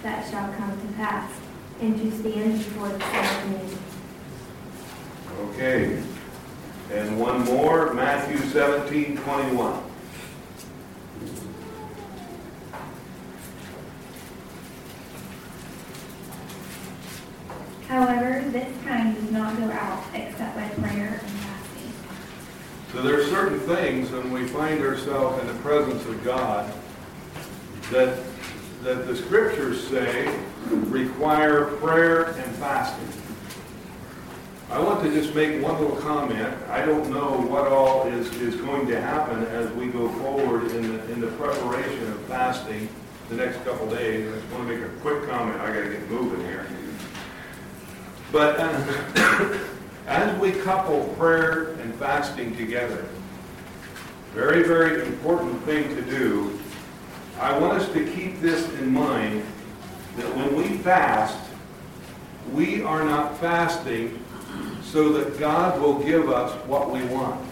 [0.02, 1.32] that shall come to pass,
[1.80, 3.78] and to stand before the Son of Man.
[5.48, 6.02] Okay.
[6.92, 9.82] And one more, Matthew 17, 21.
[17.88, 21.92] However, this kind does not go out except by prayer and fasting.
[22.92, 26.72] So there are certain things when we find ourselves in the presence of God
[27.92, 28.18] that,
[28.82, 30.36] that the scriptures say
[30.68, 33.08] require prayer and fasting.
[34.68, 36.56] I want to just make one little comment.
[36.68, 40.96] I don't know what all is, is going to happen as we go forward in
[40.96, 42.88] the, in the preparation of fasting
[43.28, 44.28] the next couple days.
[44.28, 45.60] I just want to make a quick comment.
[45.60, 46.66] I got to get moving here.
[48.36, 49.58] But uh,
[50.06, 53.06] as we couple prayer and fasting together,
[54.34, 56.60] very, very important thing to do,
[57.40, 59.42] I want us to keep this in mind,
[60.18, 61.38] that when we fast,
[62.52, 64.22] we are not fasting
[64.82, 67.42] so that God will give us what we want.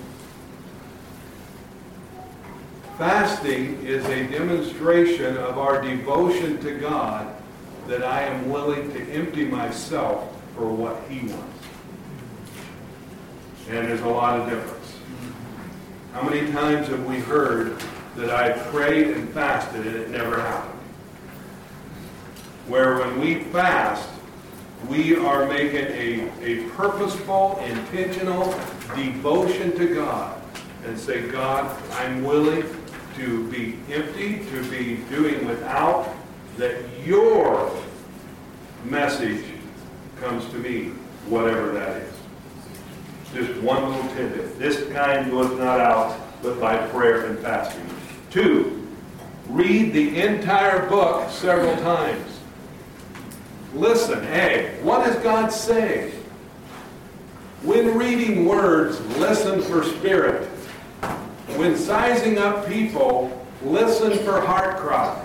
[2.98, 7.34] Fasting is a demonstration of our devotion to God
[7.86, 11.66] that I am willing to empty myself for what He wants.
[13.68, 14.96] And there's a lot of difference.
[16.12, 17.80] How many times have we heard
[18.16, 20.80] that I prayed and fasted and it never happened?
[22.68, 24.08] Where when we fast,
[24.88, 28.54] we are making a, a purposeful, intentional
[28.94, 30.40] devotion to God
[30.84, 32.64] and say, God, I'm willing
[33.16, 36.14] to be empty, to be doing without,
[36.58, 37.74] that your
[38.84, 39.44] message
[40.20, 40.90] comes to me,
[41.28, 42.12] whatever that is.
[43.34, 44.58] Just one little tidbit.
[44.58, 47.88] This kind goes not out but by prayer and fasting.
[48.30, 48.86] Two,
[49.48, 52.38] read the entire book several times.
[53.74, 56.12] Listen, hey, what does God say?
[57.62, 60.46] When reading words, listen for spirit.
[61.56, 65.23] When sizing up people, listen for heart cry.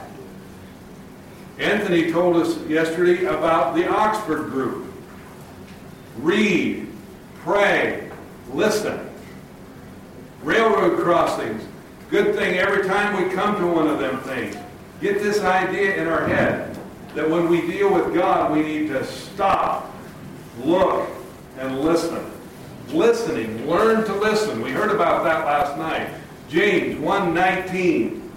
[1.60, 4.92] Anthony told us yesterday about the Oxford group.
[6.18, 6.88] Read,
[7.44, 8.10] pray,
[8.54, 9.10] listen.
[10.42, 11.62] Railroad crossings.
[12.10, 14.56] Good thing every time we come to one of them things,
[15.02, 16.78] get this idea in our head
[17.14, 19.94] that when we deal with God, we need to stop,
[20.64, 21.10] look,
[21.58, 22.26] and listen.
[22.88, 24.62] Listening, learn to listen.
[24.62, 26.10] We heard about that last night.
[26.50, 28.29] James 1:19.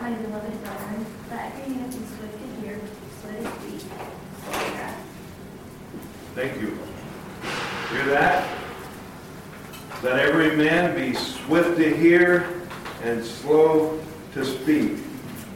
[0.00, 2.80] My beloved brethren, let every man be swift to hear,
[3.20, 3.80] slow to speak,
[4.44, 5.06] slow to wrath.
[6.34, 6.78] Thank you.
[7.90, 8.58] Hear that?
[10.02, 12.62] Let every man be swift to hear
[13.02, 14.00] and slow
[14.34, 14.92] to speak.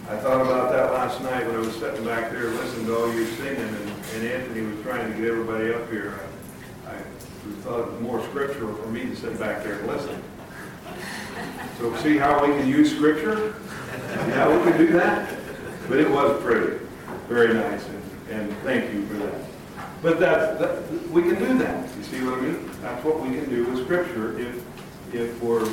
[0.09, 3.13] I thought about that last night when I was sitting back there listening to all
[3.13, 6.21] you singing and, and Anthony was trying to get everybody up here.
[6.87, 10.23] I, I thought it was more scriptural for me to sit back there and listen.
[11.79, 13.55] So see how we can use scripture?
[14.17, 15.37] Yeah, we can do that.
[15.89, 16.79] But it was pretty,
[17.29, 19.35] very nice, and, and thank you for that.
[20.03, 21.97] But that, that, we can do that.
[21.97, 22.71] You see what I mean?
[22.83, 24.65] That's what we can do with Scripture if,
[25.15, 25.69] if we're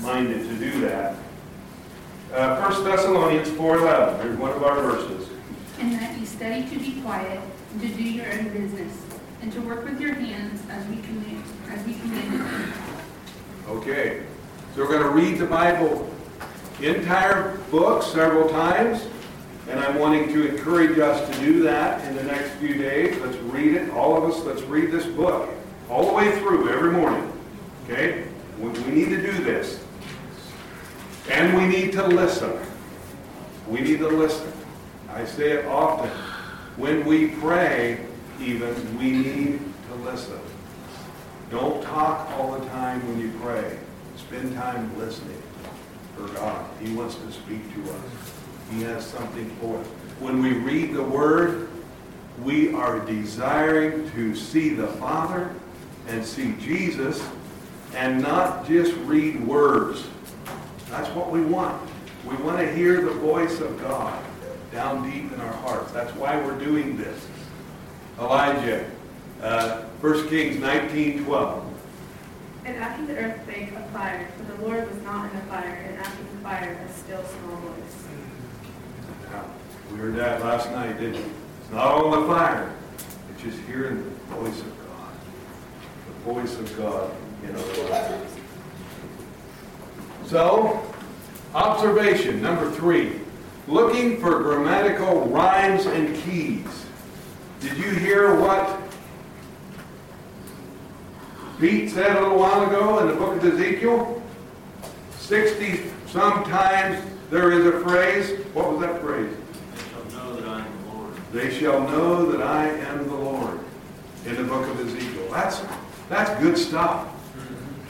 [0.00, 1.16] minded to do that.
[2.32, 5.28] Uh, 1 Thessalonians 4.11, here's one of our verses.
[5.78, 7.40] And that you study to be quiet,
[7.72, 9.00] and to do your own business,
[9.42, 12.72] and to work with your hands as we command, as we commanded you.
[13.68, 14.22] Okay,
[14.74, 16.10] so we're going to read the Bible
[16.82, 19.06] entire book several times,
[19.68, 23.18] and I'm wanting to encourage us to do that in the next few days.
[23.20, 25.48] Let's read it, all of us, let's read this book
[25.88, 27.32] all the way through every morning.
[27.84, 28.26] Okay?
[28.60, 29.82] We, we need to do this.
[31.30, 32.52] And we need to listen.
[33.68, 34.52] We need to listen.
[35.10, 36.10] I say it often.
[36.76, 38.04] When we pray,
[38.40, 40.38] even, we need to listen.
[41.50, 43.78] Don't talk all the time when you pray.
[44.16, 45.42] Spend time listening
[46.36, 46.64] God.
[46.80, 48.00] He wants to speak to us.
[48.70, 49.86] He has something for us.
[50.20, 51.68] When we read the Word,
[52.42, 55.54] we are desiring to see the Father
[56.08, 57.26] and see Jesus
[57.94, 60.04] and not just read words.
[60.90, 61.80] That's what we want.
[62.26, 64.22] We want to hear the voice of God
[64.72, 65.92] down deep in our hearts.
[65.92, 67.26] That's why we're doing this.
[68.18, 68.90] Elijah,
[69.42, 71.64] uh, 1 Kings 19, 12.
[72.64, 75.98] And after the earthquake, a fire, but the Lord was not in the fire, and
[75.98, 78.04] after fire, a still small voice.
[79.90, 81.30] We heard that last night, didn't we?
[81.60, 82.72] It's not on the fire.
[83.32, 85.12] It's just hearing the voice of God.
[86.06, 87.10] The voice of God
[87.42, 88.32] in our lives.
[90.26, 90.88] So,
[91.52, 93.20] observation number three.
[93.66, 96.86] Looking for grammatical rhymes and keys.
[97.58, 98.80] Did you hear what
[101.58, 104.22] Pete said a little while ago in the book of Ezekiel?
[105.18, 108.40] 60 sometimes there is a phrase.
[108.54, 109.36] What was that phrase?
[109.70, 111.14] They shall know that I am the Lord.
[111.32, 113.60] They shall know that I am the Lord
[114.24, 115.28] in the book of Ezekiel.
[115.30, 115.60] That's,
[116.08, 117.12] that's good stuff.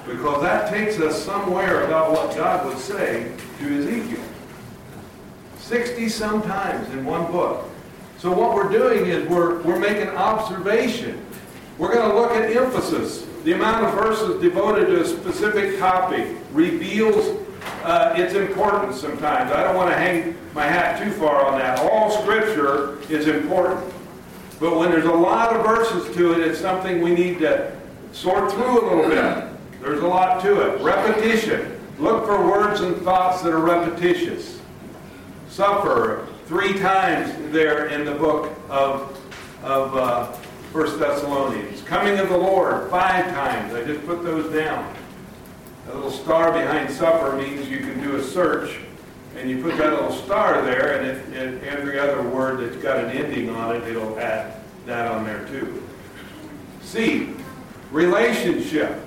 [0.09, 4.25] Because that takes us somewhere about what God would say to Ezekiel.
[5.59, 7.69] 60 sometimes in one book.
[8.19, 11.25] So what we're doing is we're, we're making observation.
[11.79, 13.25] We're going to look at emphasis.
[13.45, 17.46] The amount of verses devoted to a specific topic reveals
[17.83, 19.53] uh, its importance sometimes.
[19.53, 21.79] I don't want to hang my hat too far on that.
[21.79, 23.93] All Scripture is important.
[24.59, 27.77] But when there's a lot of verses to it, it's something we need to
[28.13, 29.49] sort through a little bit.
[29.83, 30.81] There's a lot to it.
[30.81, 31.79] Repetition.
[31.99, 34.61] Look for words and thoughts that are repetitious.
[35.49, 39.19] Suffer three times there in the book of,
[39.63, 40.27] of uh,
[40.73, 41.83] 1 Thessalonians.
[41.83, 43.75] Coming of the Lord five times.
[43.75, 44.95] I just put those down.
[45.89, 48.79] A little star behind supper means you can do a search
[49.37, 53.11] and you put that little star there and, and every other word that's got an
[53.11, 55.83] ending on it, it'll add that on there too.
[56.83, 57.35] C,
[57.91, 59.01] relationship.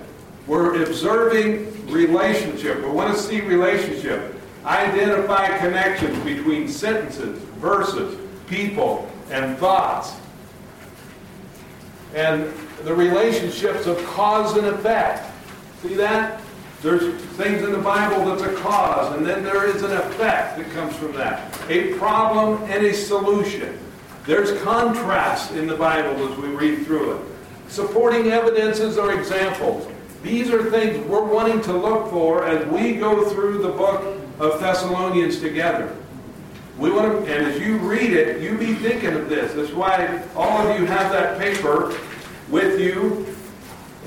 [0.46, 2.82] We're observing relationship.
[2.84, 4.36] We want to see relationship.
[4.66, 8.18] Identify connections between sentences, verses,
[8.48, 10.14] people, and thoughts.
[12.14, 12.52] And
[12.84, 15.32] the relationships of cause and effect.
[15.82, 16.42] See that?
[16.82, 20.70] There's things in the Bible that's a cause, and then there is an effect that
[20.72, 21.54] comes from that.
[21.70, 23.78] A problem and a solution.
[24.26, 27.22] There's contrast in the Bible as we read through it.
[27.68, 29.92] Supporting evidences or examples.
[30.24, 34.60] These are things we're wanting to look for as we go through the book of
[34.62, 35.94] Thessalonians together.
[36.78, 39.54] We want to, and as you read it, you be thinking of this.
[39.54, 41.94] That's why all of you have that paper
[42.50, 43.28] with you,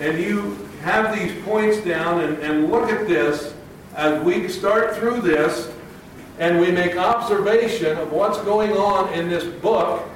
[0.00, 3.54] and you have these points down and, and look at this
[3.94, 5.72] as we start through this
[6.38, 10.08] and we make observation of what's going on in this book.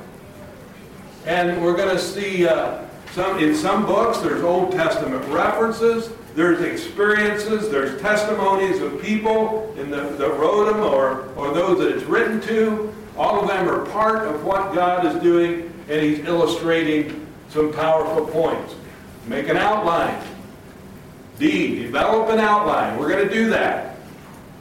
[1.25, 6.61] And we're going to see uh, some in some books there's Old Testament references, there's
[6.61, 12.05] experiences, there's testimonies of people in the, that wrote them or, or those that it's
[12.05, 12.93] written to.
[13.17, 18.27] All of them are part of what God is doing, and He's illustrating some powerful
[18.27, 18.75] points.
[19.27, 20.23] Make an outline.
[21.39, 22.99] D, develop an outline.
[22.99, 23.97] We're going to do that.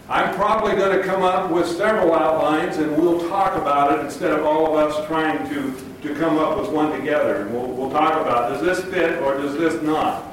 [0.07, 4.31] I'm probably going to come up with several outlines and we'll talk about it instead
[4.31, 5.73] of all of us trying to,
[6.03, 7.37] to come up with one together.
[7.37, 10.31] And we'll, we'll talk about does this fit or does this not?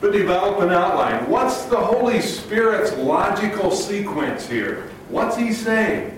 [0.00, 1.28] But develop an outline.
[1.28, 4.88] What's the Holy Spirit's logical sequence here?
[5.10, 6.16] What's he saying?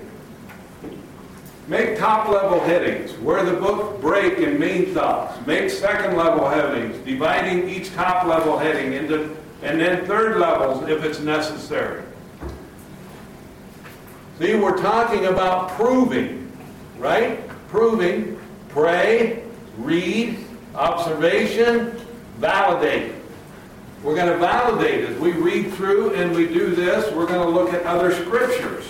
[1.72, 5.46] Make top level headings where the book break in main thoughts.
[5.46, 11.02] Make second level headings, dividing each top level heading into, and then third levels if
[11.02, 12.02] it's necessary.
[14.38, 16.52] See, we're talking about proving,
[16.98, 17.48] right?
[17.68, 19.42] Proving, pray,
[19.78, 20.44] read,
[20.74, 21.98] observation,
[22.36, 23.14] validate.
[24.02, 27.10] We're going to validate as we read through and we do this.
[27.14, 28.84] We're going to look at other scriptures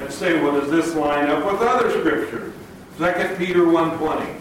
[0.00, 2.52] and say, well, does this line up with other scripture?
[2.98, 4.36] 2 Peter 1.20.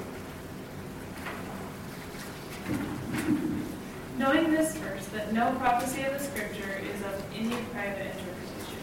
[4.18, 8.80] Knowing this verse, that no prophecy of the scripture is of any private interpretation.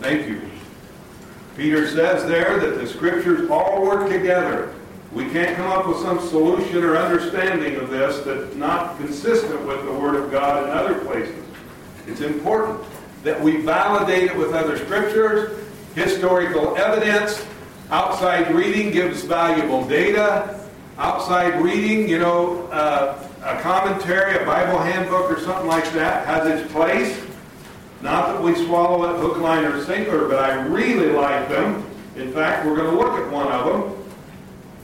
[0.00, 0.42] Thank you.
[1.56, 4.74] Peter says there that the scriptures all work together.
[5.12, 9.84] We can't come up with some solution or understanding of this that's not consistent with
[9.84, 11.44] the Word of God in other places.
[12.06, 12.84] It's important
[13.22, 15.64] that we validate it with other scriptures,
[15.94, 17.44] historical evidence.
[17.90, 20.60] Outside reading gives valuable data.
[20.98, 26.46] Outside reading, you know, uh, a commentary, a Bible handbook, or something like that has
[26.46, 27.20] its place.
[28.02, 31.84] Not that we swallow it hook, line, or sinker, but I really like them.
[32.16, 33.94] In fact, we're going to look at one of them.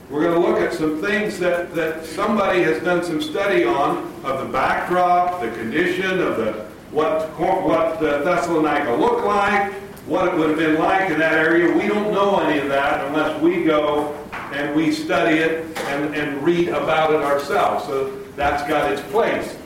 [0.09, 3.97] We're going to look at some things that, that somebody has done some study on
[4.23, 6.64] of the backdrop, the condition of the
[6.95, 9.73] what, what Thessalonica looked like,
[10.07, 11.75] what it would have been like in that area.
[11.75, 14.13] We don't know any of that unless we go
[14.53, 17.85] and we study it and, and read about it ourselves.
[17.85, 19.57] So that's got its place.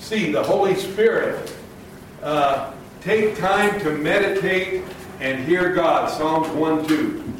[0.00, 1.54] See, the Holy Spirit.
[2.20, 4.82] Uh, take time to meditate
[5.20, 6.10] and hear God.
[6.10, 7.32] Psalms 1 2.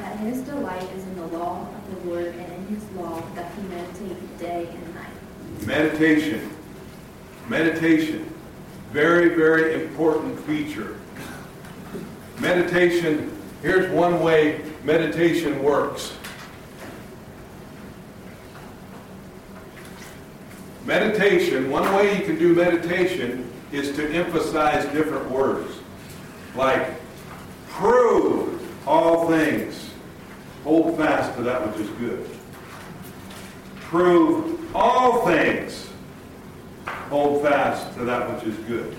[0.00, 3.52] That his delight is in the law of the Lord, and in his law that
[3.54, 5.66] he meditate day and night.
[5.66, 6.57] Meditation.
[7.48, 8.30] Meditation,
[8.92, 10.96] very, very important feature.
[12.38, 16.12] Meditation, here's one way meditation works.
[20.84, 25.74] Meditation, one way you can do meditation is to emphasize different words.
[26.54, 27.00] Like,
[27.68, 29.90] prove all things.
[30.64, 32.28] Hold fast to that which is good.
[33.80, 35.87] Prove all things
[37.08, 38.96] hold fast to that which is good.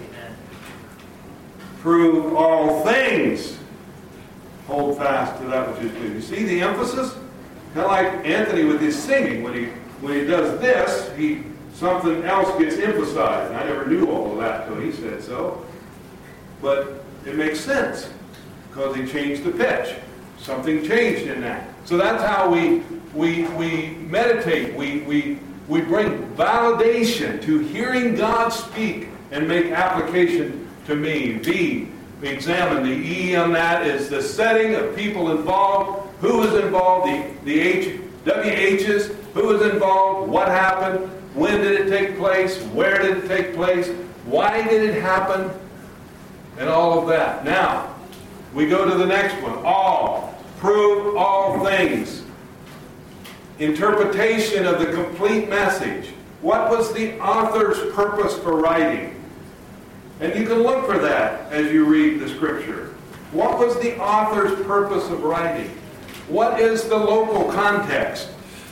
[1.79, 3.57] Prove all things.
[4.67, 6.13] Hold fast to that which is good.
[6.13, 7.13] You see the emphasis?
[7.73, 9.43] Kind of like Anthony with his singing.
[9.43, 9.65] When he
[10.01, 11.43] when he does this, he
[11.73, 13.51] something else gets emphasized.
[13.51, 15.65] And I never knew all of that until he said so.
[16.61, 18.09] But it makes sense
[18.69, 19.95] because he changed the pitch.
[20.39, 21.69] Something changed in that.
[21.85, 22.79] So that's how we
[23.13, 24.75] we we meditate.
[24.75, 25.39] We we
[25.69, 31.33] we bring validation to hearing God speak and make application to me.
[31.33, 31.89] B,
[32.19, 37.07] we examine the E on that is the setting of people involved, who was involved,
[37.07, 42.99] the, the H, WHs, who was involved, what happened, when did it take place, where
[42.99, 43.89] did it take place,
[44.25, 45.51] why did it happen,
[46.57, 47.45] and all of that.
[47.45, 47.95] Now,
[48.55, 49.63] we go to the next one.
[49.63, 50.35] All.
[50.57, 52.23] Prove all things
[53.59, 56.09] interpretation of the complete message.
[56.41, 59.15] What was the author's purpose for writing?
[60.21, 62.95] And you can look for that as you read the scripture.
[63.31, 65.69] What was the author's purpose of writing?
[66.29, 68.29] What is the local context?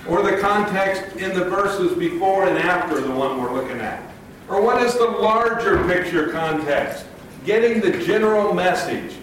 [0.08, 4.02] Or the context in the verses before and after the one we're looking at?
[4.48, 7.06] Or what is the larger picture context?
[7.46, 9.16] Getting the general message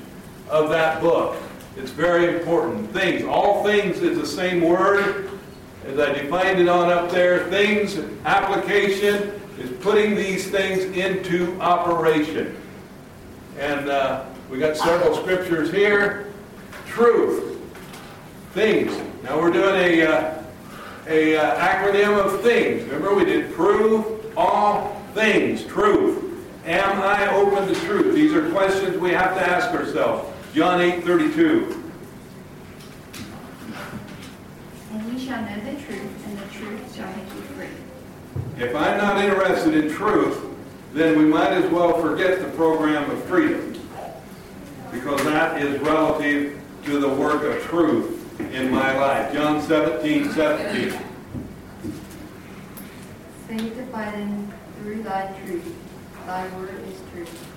[0.51, 1.37] of that book.
[1.77, 2.91] It's very important.
[2.93, 5.31] Things, all things is the same word
[5.87, 7.49] as I defined it on up there.
[7.51, 12.57] Things, application is putting these things into operation.
[13.59, 16.33] And uh, we got several scriptures here.
[16.87, 17.61] Truth,
[18.53, 18.97] things.
[19.23, 20.43] Now we're doing a, uh,
[21.07, 22.83] a uh, acronym of things.
[22.85, 25.65] Remember we did prove all things.
[25.65, 26.23] Truth.
[26.67, 28.15] Am I open to truth?
[28.15, 30.31] These are questions we have to ask ourselves.
[30.55, 31.85] John 8, 32.
[34.93, 38.65] And ye shall know the truth, and the truth shall make you free.
[38.65, 40.41] If I'm not interested in truth,
[40.93, 43.73] then we might as well forget the program of freedom.
[44.93, 49.33] Because that is relative to the work of truth in my life.
[49.33, 51.01] John 17, 17.
[53.49, 55.75] Sanctify them through thy truth.
[56.27, 57.49] Thy word is truth.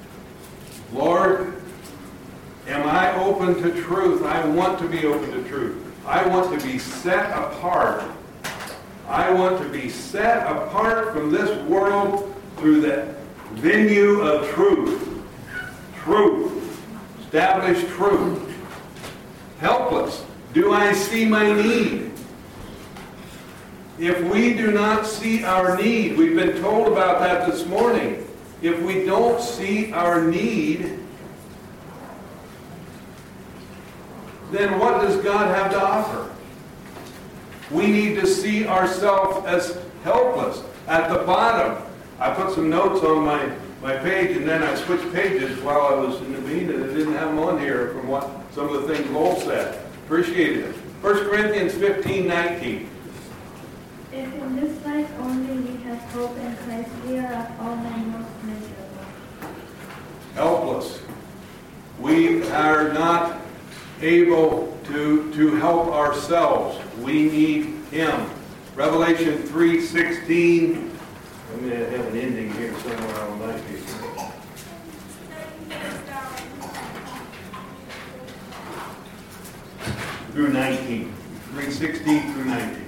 [0.94, 1.62] Lord,
[2.68, 4.24] am I open to truth?
[4.24, 5.87] I want to be open to truth.
[6.08, 8.02] I want to be set apart.
[9.10, 13.14] I want to be set apart from this world through the
[13.56, 15.22] venue of truth.
[16.04, 16.82] Truth.
[17.26, 18.42] Establish truth.
[19.60, 20.24] Helpless.
[20.54, 22.14] Do I see my need?
[24.00, 28.26] If we do not see our need, we've been told about that this morning.
[28.62, 31.00] If we don't see our need,
[34.52, 36.34] then what does God have to offer?
[37.72, 40.64] We need to see ourselves as helpless.
[40.88, 41.84] At the bottom,
[42.20, 45.94] I put some notes on my, my page and then I switched pages while I
[45.96, 48.88] was in the meeting and I didn't have them on here from what some of
[48.88, 49.84] the things Lowell said.
[50.06, 50.76] Appreciated it.
[51.02, 52.90] 1 Corinthians 15, 19.
[54.14, 58.12] If in this life only we have hope in Christ, we are of all men
[58.12, 59.54] most miserable.
[60.34, 61.02] helpless.
[62.00, 63.42] We are not
[64.02, 66.78] able to, to help ourselves.
[67.00, 68.30] We need Him.
[68.76, 70.92] Revelation 3.16.
[71.54, 73.84] I'm going to have an ending here somewhere on my page.
[80.34, 81.14] Through 19.
[81.56, 82.86] 3.16 through 19.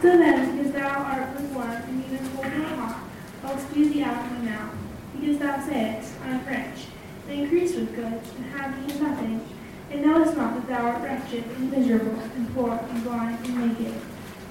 [0.00, 3.04] So then, because thou art lukewarm and even cold or hot,
[3.44, 4.74] I'll spew thee out of my mouth.
[5.20, 6.86] Because thou sayest, I am rich,
[7.28, 9.48] and increase with goods, and have need of nothing,
[9.90, 13.94] and knowest not that thou art wretched, and miserable, and poor, and blind, and naked.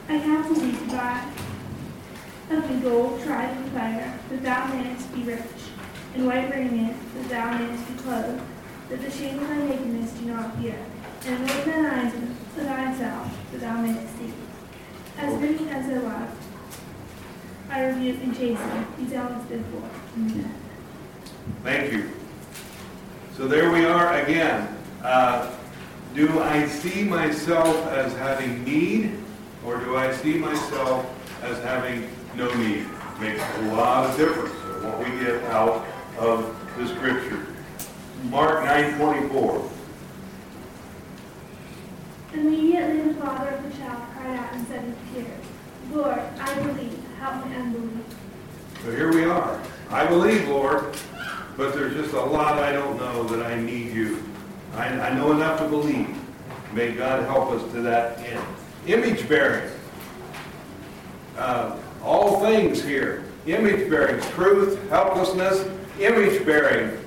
[0.09, 1.25] I counsel thee to buy
[2.51, 5.41] of me gold tried in fire, that thou mayest be rich,
[6.13, 8.41] and white raiment, that thou mayest be clothed,
[8.89, 10.77] that the shame of thy nakedness do not appear,
[11.25, 14.33] and anoint thine eyes with thyself, that thou mayest see.
[15.17, 16.37] As many as I love,
[17.69, 19.89] I rebuke and chasten, be zealous therefore.
[20.17, 20.55] Amen.
[21.63, 22.20] Thank you.
[23.37, 24.77] So there we are again.
[25.01, 25.49] Uh,
[26.13, 29.17] do I see myself as having need,
[29.65, 31.05] or do I see myself
[31.41, 32.85] as having no need?
[33.21, 35.85] Makes a lot of difference in what we get out
[36.17, 37.47] of the scripture.
[38.23, 39.69] Mark 9:24.
[42.33, 45.45] Immediately the father of the child cried out and said with tears,
[45.93, 48.05] Lord, I believe, help my unbelief.
[48.83, 49.61] So here we are.
[49.89, 50.95] I believe, Lord,
[51.61, 54.23] but there's just a lot I don't know that I need you.
[54.73, 56.09] I, I know enough to believe.
[56.73, 58.43] May God help us to that end.
[58.87, 59.69] Image bearing.
[61.37, 63.25] Uh, all things here.
[63.45, 64.19] Image bearing.
[64.31, 66.97] Truth, helplessness, image bearing.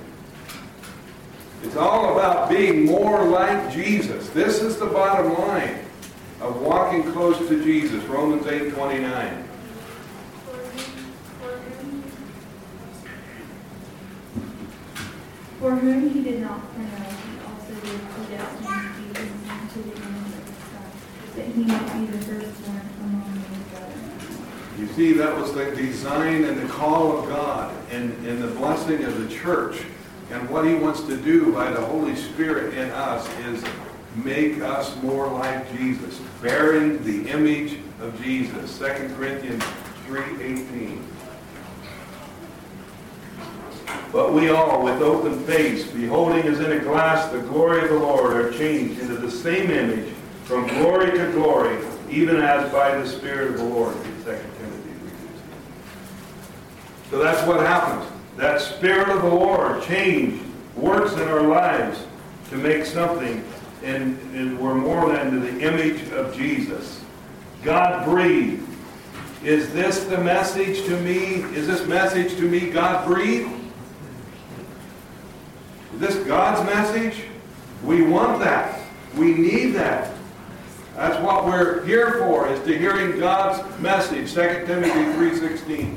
[1.61, 4.29] It's all about being more like Jesus.
[4.29, 5.79] This is the bottom line
[6.39, 8.01] of walking close to Jesus.
[8.05, 9.44] Romans 8 29.
[15.65, 19.95] For whom he did not foreknow, he also did predestine to be conformed to the
[19.95, 20.91] image of his son,
[21.35, 24.79] that he might be the firstborn among many brothers.
[24.79, 29.03] You see, that was the design and the call of God and, and the blessing
[29.05, 29.81] of the church.
[30.29, 33.63] And what he wants to do by the Holy Spirit in us is
[34.23, 38.77] make us more like Jesus, bearing the image of Jesus.
[38.77, 38.85] 2
[39.15, 39.63] Corinthians
[40.05, 41.14] 3.18
[44.15, 47.99] But we all, with open face, beholding as in a glass the glory of the
[47.99, 50.07] Lord, are changed into the same image
[50.45, 51.77] from glory to glory,
[52.09, 53.93] even as by the Spirit of the Lord.
[53.93, 55.19] 2 Timothy 3.16
[57.11, 58.09] So that's what happens.
[58.37, 60.41] that Spirit of the Lord change,
[60.77, 62.05] works in our lives
[62.51, 63.43] to make something,
[63.83, 67.01] and, and we're more than the image of Jesus.
[67.63, 68.65] God breathed.
[69.43, 71.43] Is this the message to me?
[71.53, 73.54] Is this message to me God breathed?
[75.95, 77.23] Is this God's message?
[77.81, 78.81] We want that.
[79.15, 80.13] We need that.
[80.93, 84.33] That's what we're here for, is to hearing God's message.
[84.33, 85.95] 2 Timothy 3.16.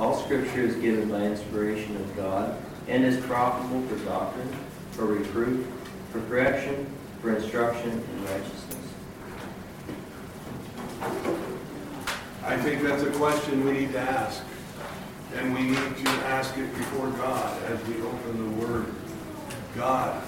[0.00, 4.52] All scripture is given by inspiration of God and is profitable for doctrine,
[4.90, 5.64] for reproof,
[6.10, 8.76] for correction, for instruction in righteousness.
[12.42, 14.42] I think that's a question we need to ask.
[15.36, 18.92] And we need to ask it before God as we open the Word.
[19.76, 20.22] God,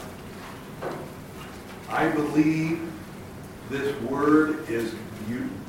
[1.88, 2.90] I believe
[3.70, 4.94] this Word is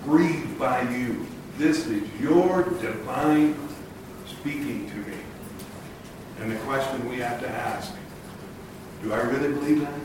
[0.03, 1.25] breathed by you.
[1.57, 3.55] This is your divine
[4.27, 5.17] speaking to me.
[6.39, 7.93] And the question we have to ask,
[9.01, 9.99] do I really believe that?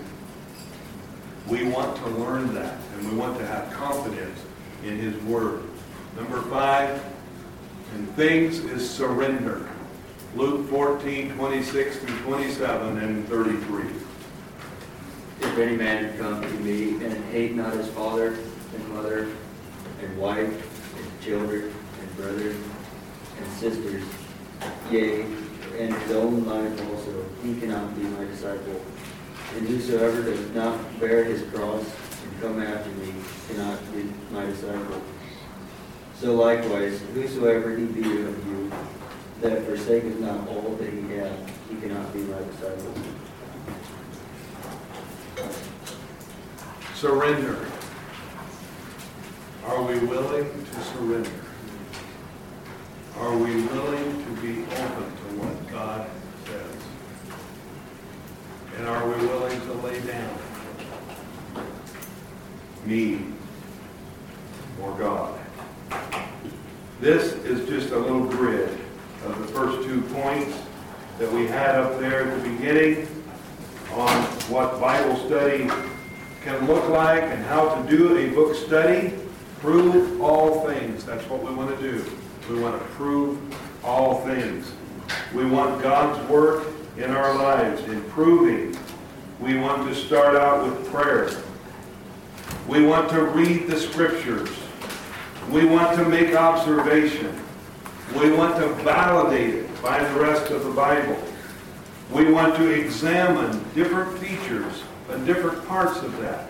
[1.49, 4.39] We want to learn that, and we want to have confidence
[4.85, 5.63] in His Word.
[6.17, 7.03] Number five,
[7.95, 9.69] and things is surrender.
[10.35, 13.85] Luke 14, 26 through 27 and 33.
[15.41, 18.37] If any man come to me and hate not his father
[18.75, 19.29] and mother
[20.03, 22.57] and wife and children and brothers
[23.39, 24.05] and sisters,
[24.91, 25.23] yea,
[25.79, 28.83] and his own life also, he cannot be my disciple.
[29.57, 31.85] And whosoever does not bear his cross
[32.23, 33.15] and come after me
[33.49, 35.01] cannot be my disciple.
[36.21, 38.71] So likewise, whosoever he be of you
[39.41, 42.93] that forsaketh not all that he hath, he cannot be my disciple.
[46.95, 47.67] Surrender.
[49.65, 51.31] Are we willing to surrender?
[53.19, 56.11] Are we willing to be open to what God
[56.47, 56.77] says?
[58.77, 60.39] And are we willing to lay down
[62.85, 63.27] me
[64.83, 65.39] or God?
[67.01, 68.77] This is just a little grid
[69.25, 70.57] of the first two points
[71.19, 73.07] that we had up there at the beginning
[73.93, 75.69] on what Bible study
[76.45, 79.15] can look like and how to do a book study.
[79.61, 81.05] Prove all things.
[81.05, 82.05] That's what we want to do.
[82.49, 83.39] We want to prove
[83.85, 84.71] all things.
[85.35, 86.67] We want God's work
[86.97, 88.79] in our lives, improving.
[89.41, 91.31] We want to start out with prayer.
[92.69, 94.51] We want to read the scriptures.
[95.51, 97.39] We want to make observation.
[98.17, 101.23] We want to validate it by the rest of the Bible.
[102.11, 106.49] We want to examine different features and different parts of that.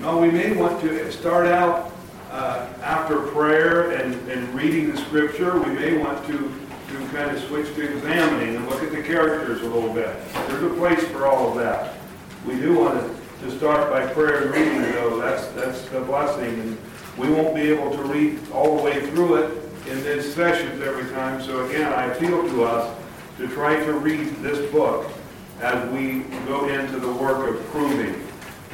[0.00, 1.92] Now, we may want to start out
[2.30, 5.58] uh, after prayer and, and reading the scripture.
[5.58, 9.62] We may want to, to kind of switch to examining and look at the characters
[9.62, 10.14] a little bit.
[10.48, 11.94] There's a place for all of that.
[12.44, 15.18] We do want to, to start by prayer and reading, though.
[15.18, 16.60] That's, that's the blessing.
[16.60, 16.78] And
[17.16, 21.10] we won't be able to read all the way through it in these sessions every
[21.12, 21.42] time.
[21.42, 22.96] So again, I appeal to us
[23.38, 25.10] to try to read this book
[25.60, 28.26] as we go into the work of proving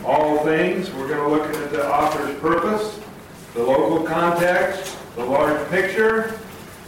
[0.05, 0.91] all things.
[0.93, 2.99] We're going to look at the author's purpose,
[3.55, 6.39] the local context, the large picture,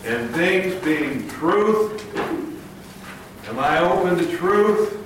[0.04, 2.00] and things being truth.
[3.48, 5.00] Am I open to truth?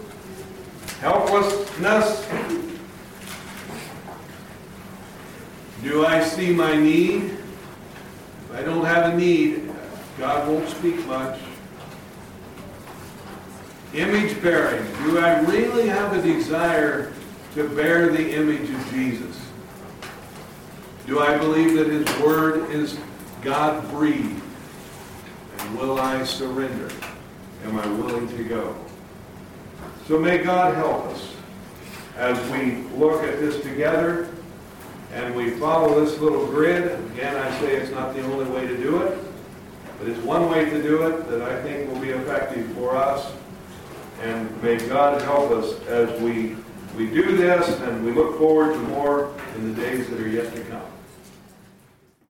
[1.01, 2.27] Helplessness?
[5.83, 7.38] Do I see my need?
[8.55, 9.71] I don't have a need,
[10.19, 11.41] God won't speak much.
[13.95, 14.85] Image bearing.
[15.05, 17.13] Do I really have a desire
[17.55, 19.41] to bear the image of Jesus?
[21.07, 22.99] Do I believe that His Word is
[23.43, 24.43] God breathed?
[25.59, 26.91] And will I surrender?
[27.65, 28.77] Am I willing to go?
[30.07, 31.35] So may God help us
[32.17, 34.29] as we look at this together
[35.13, 36.93] and we follow this little grid.
[37.13, 39.19] Again, I say it's not the only way to do it,
[39.99, 43.33] but it's one way to do it that I think will be effective for us.
[44.23, 46.57] And may God help us as we,
[46.97, 50.55] we do this and we look forward to more in the days that are yet
[50.55, 50.68] to come.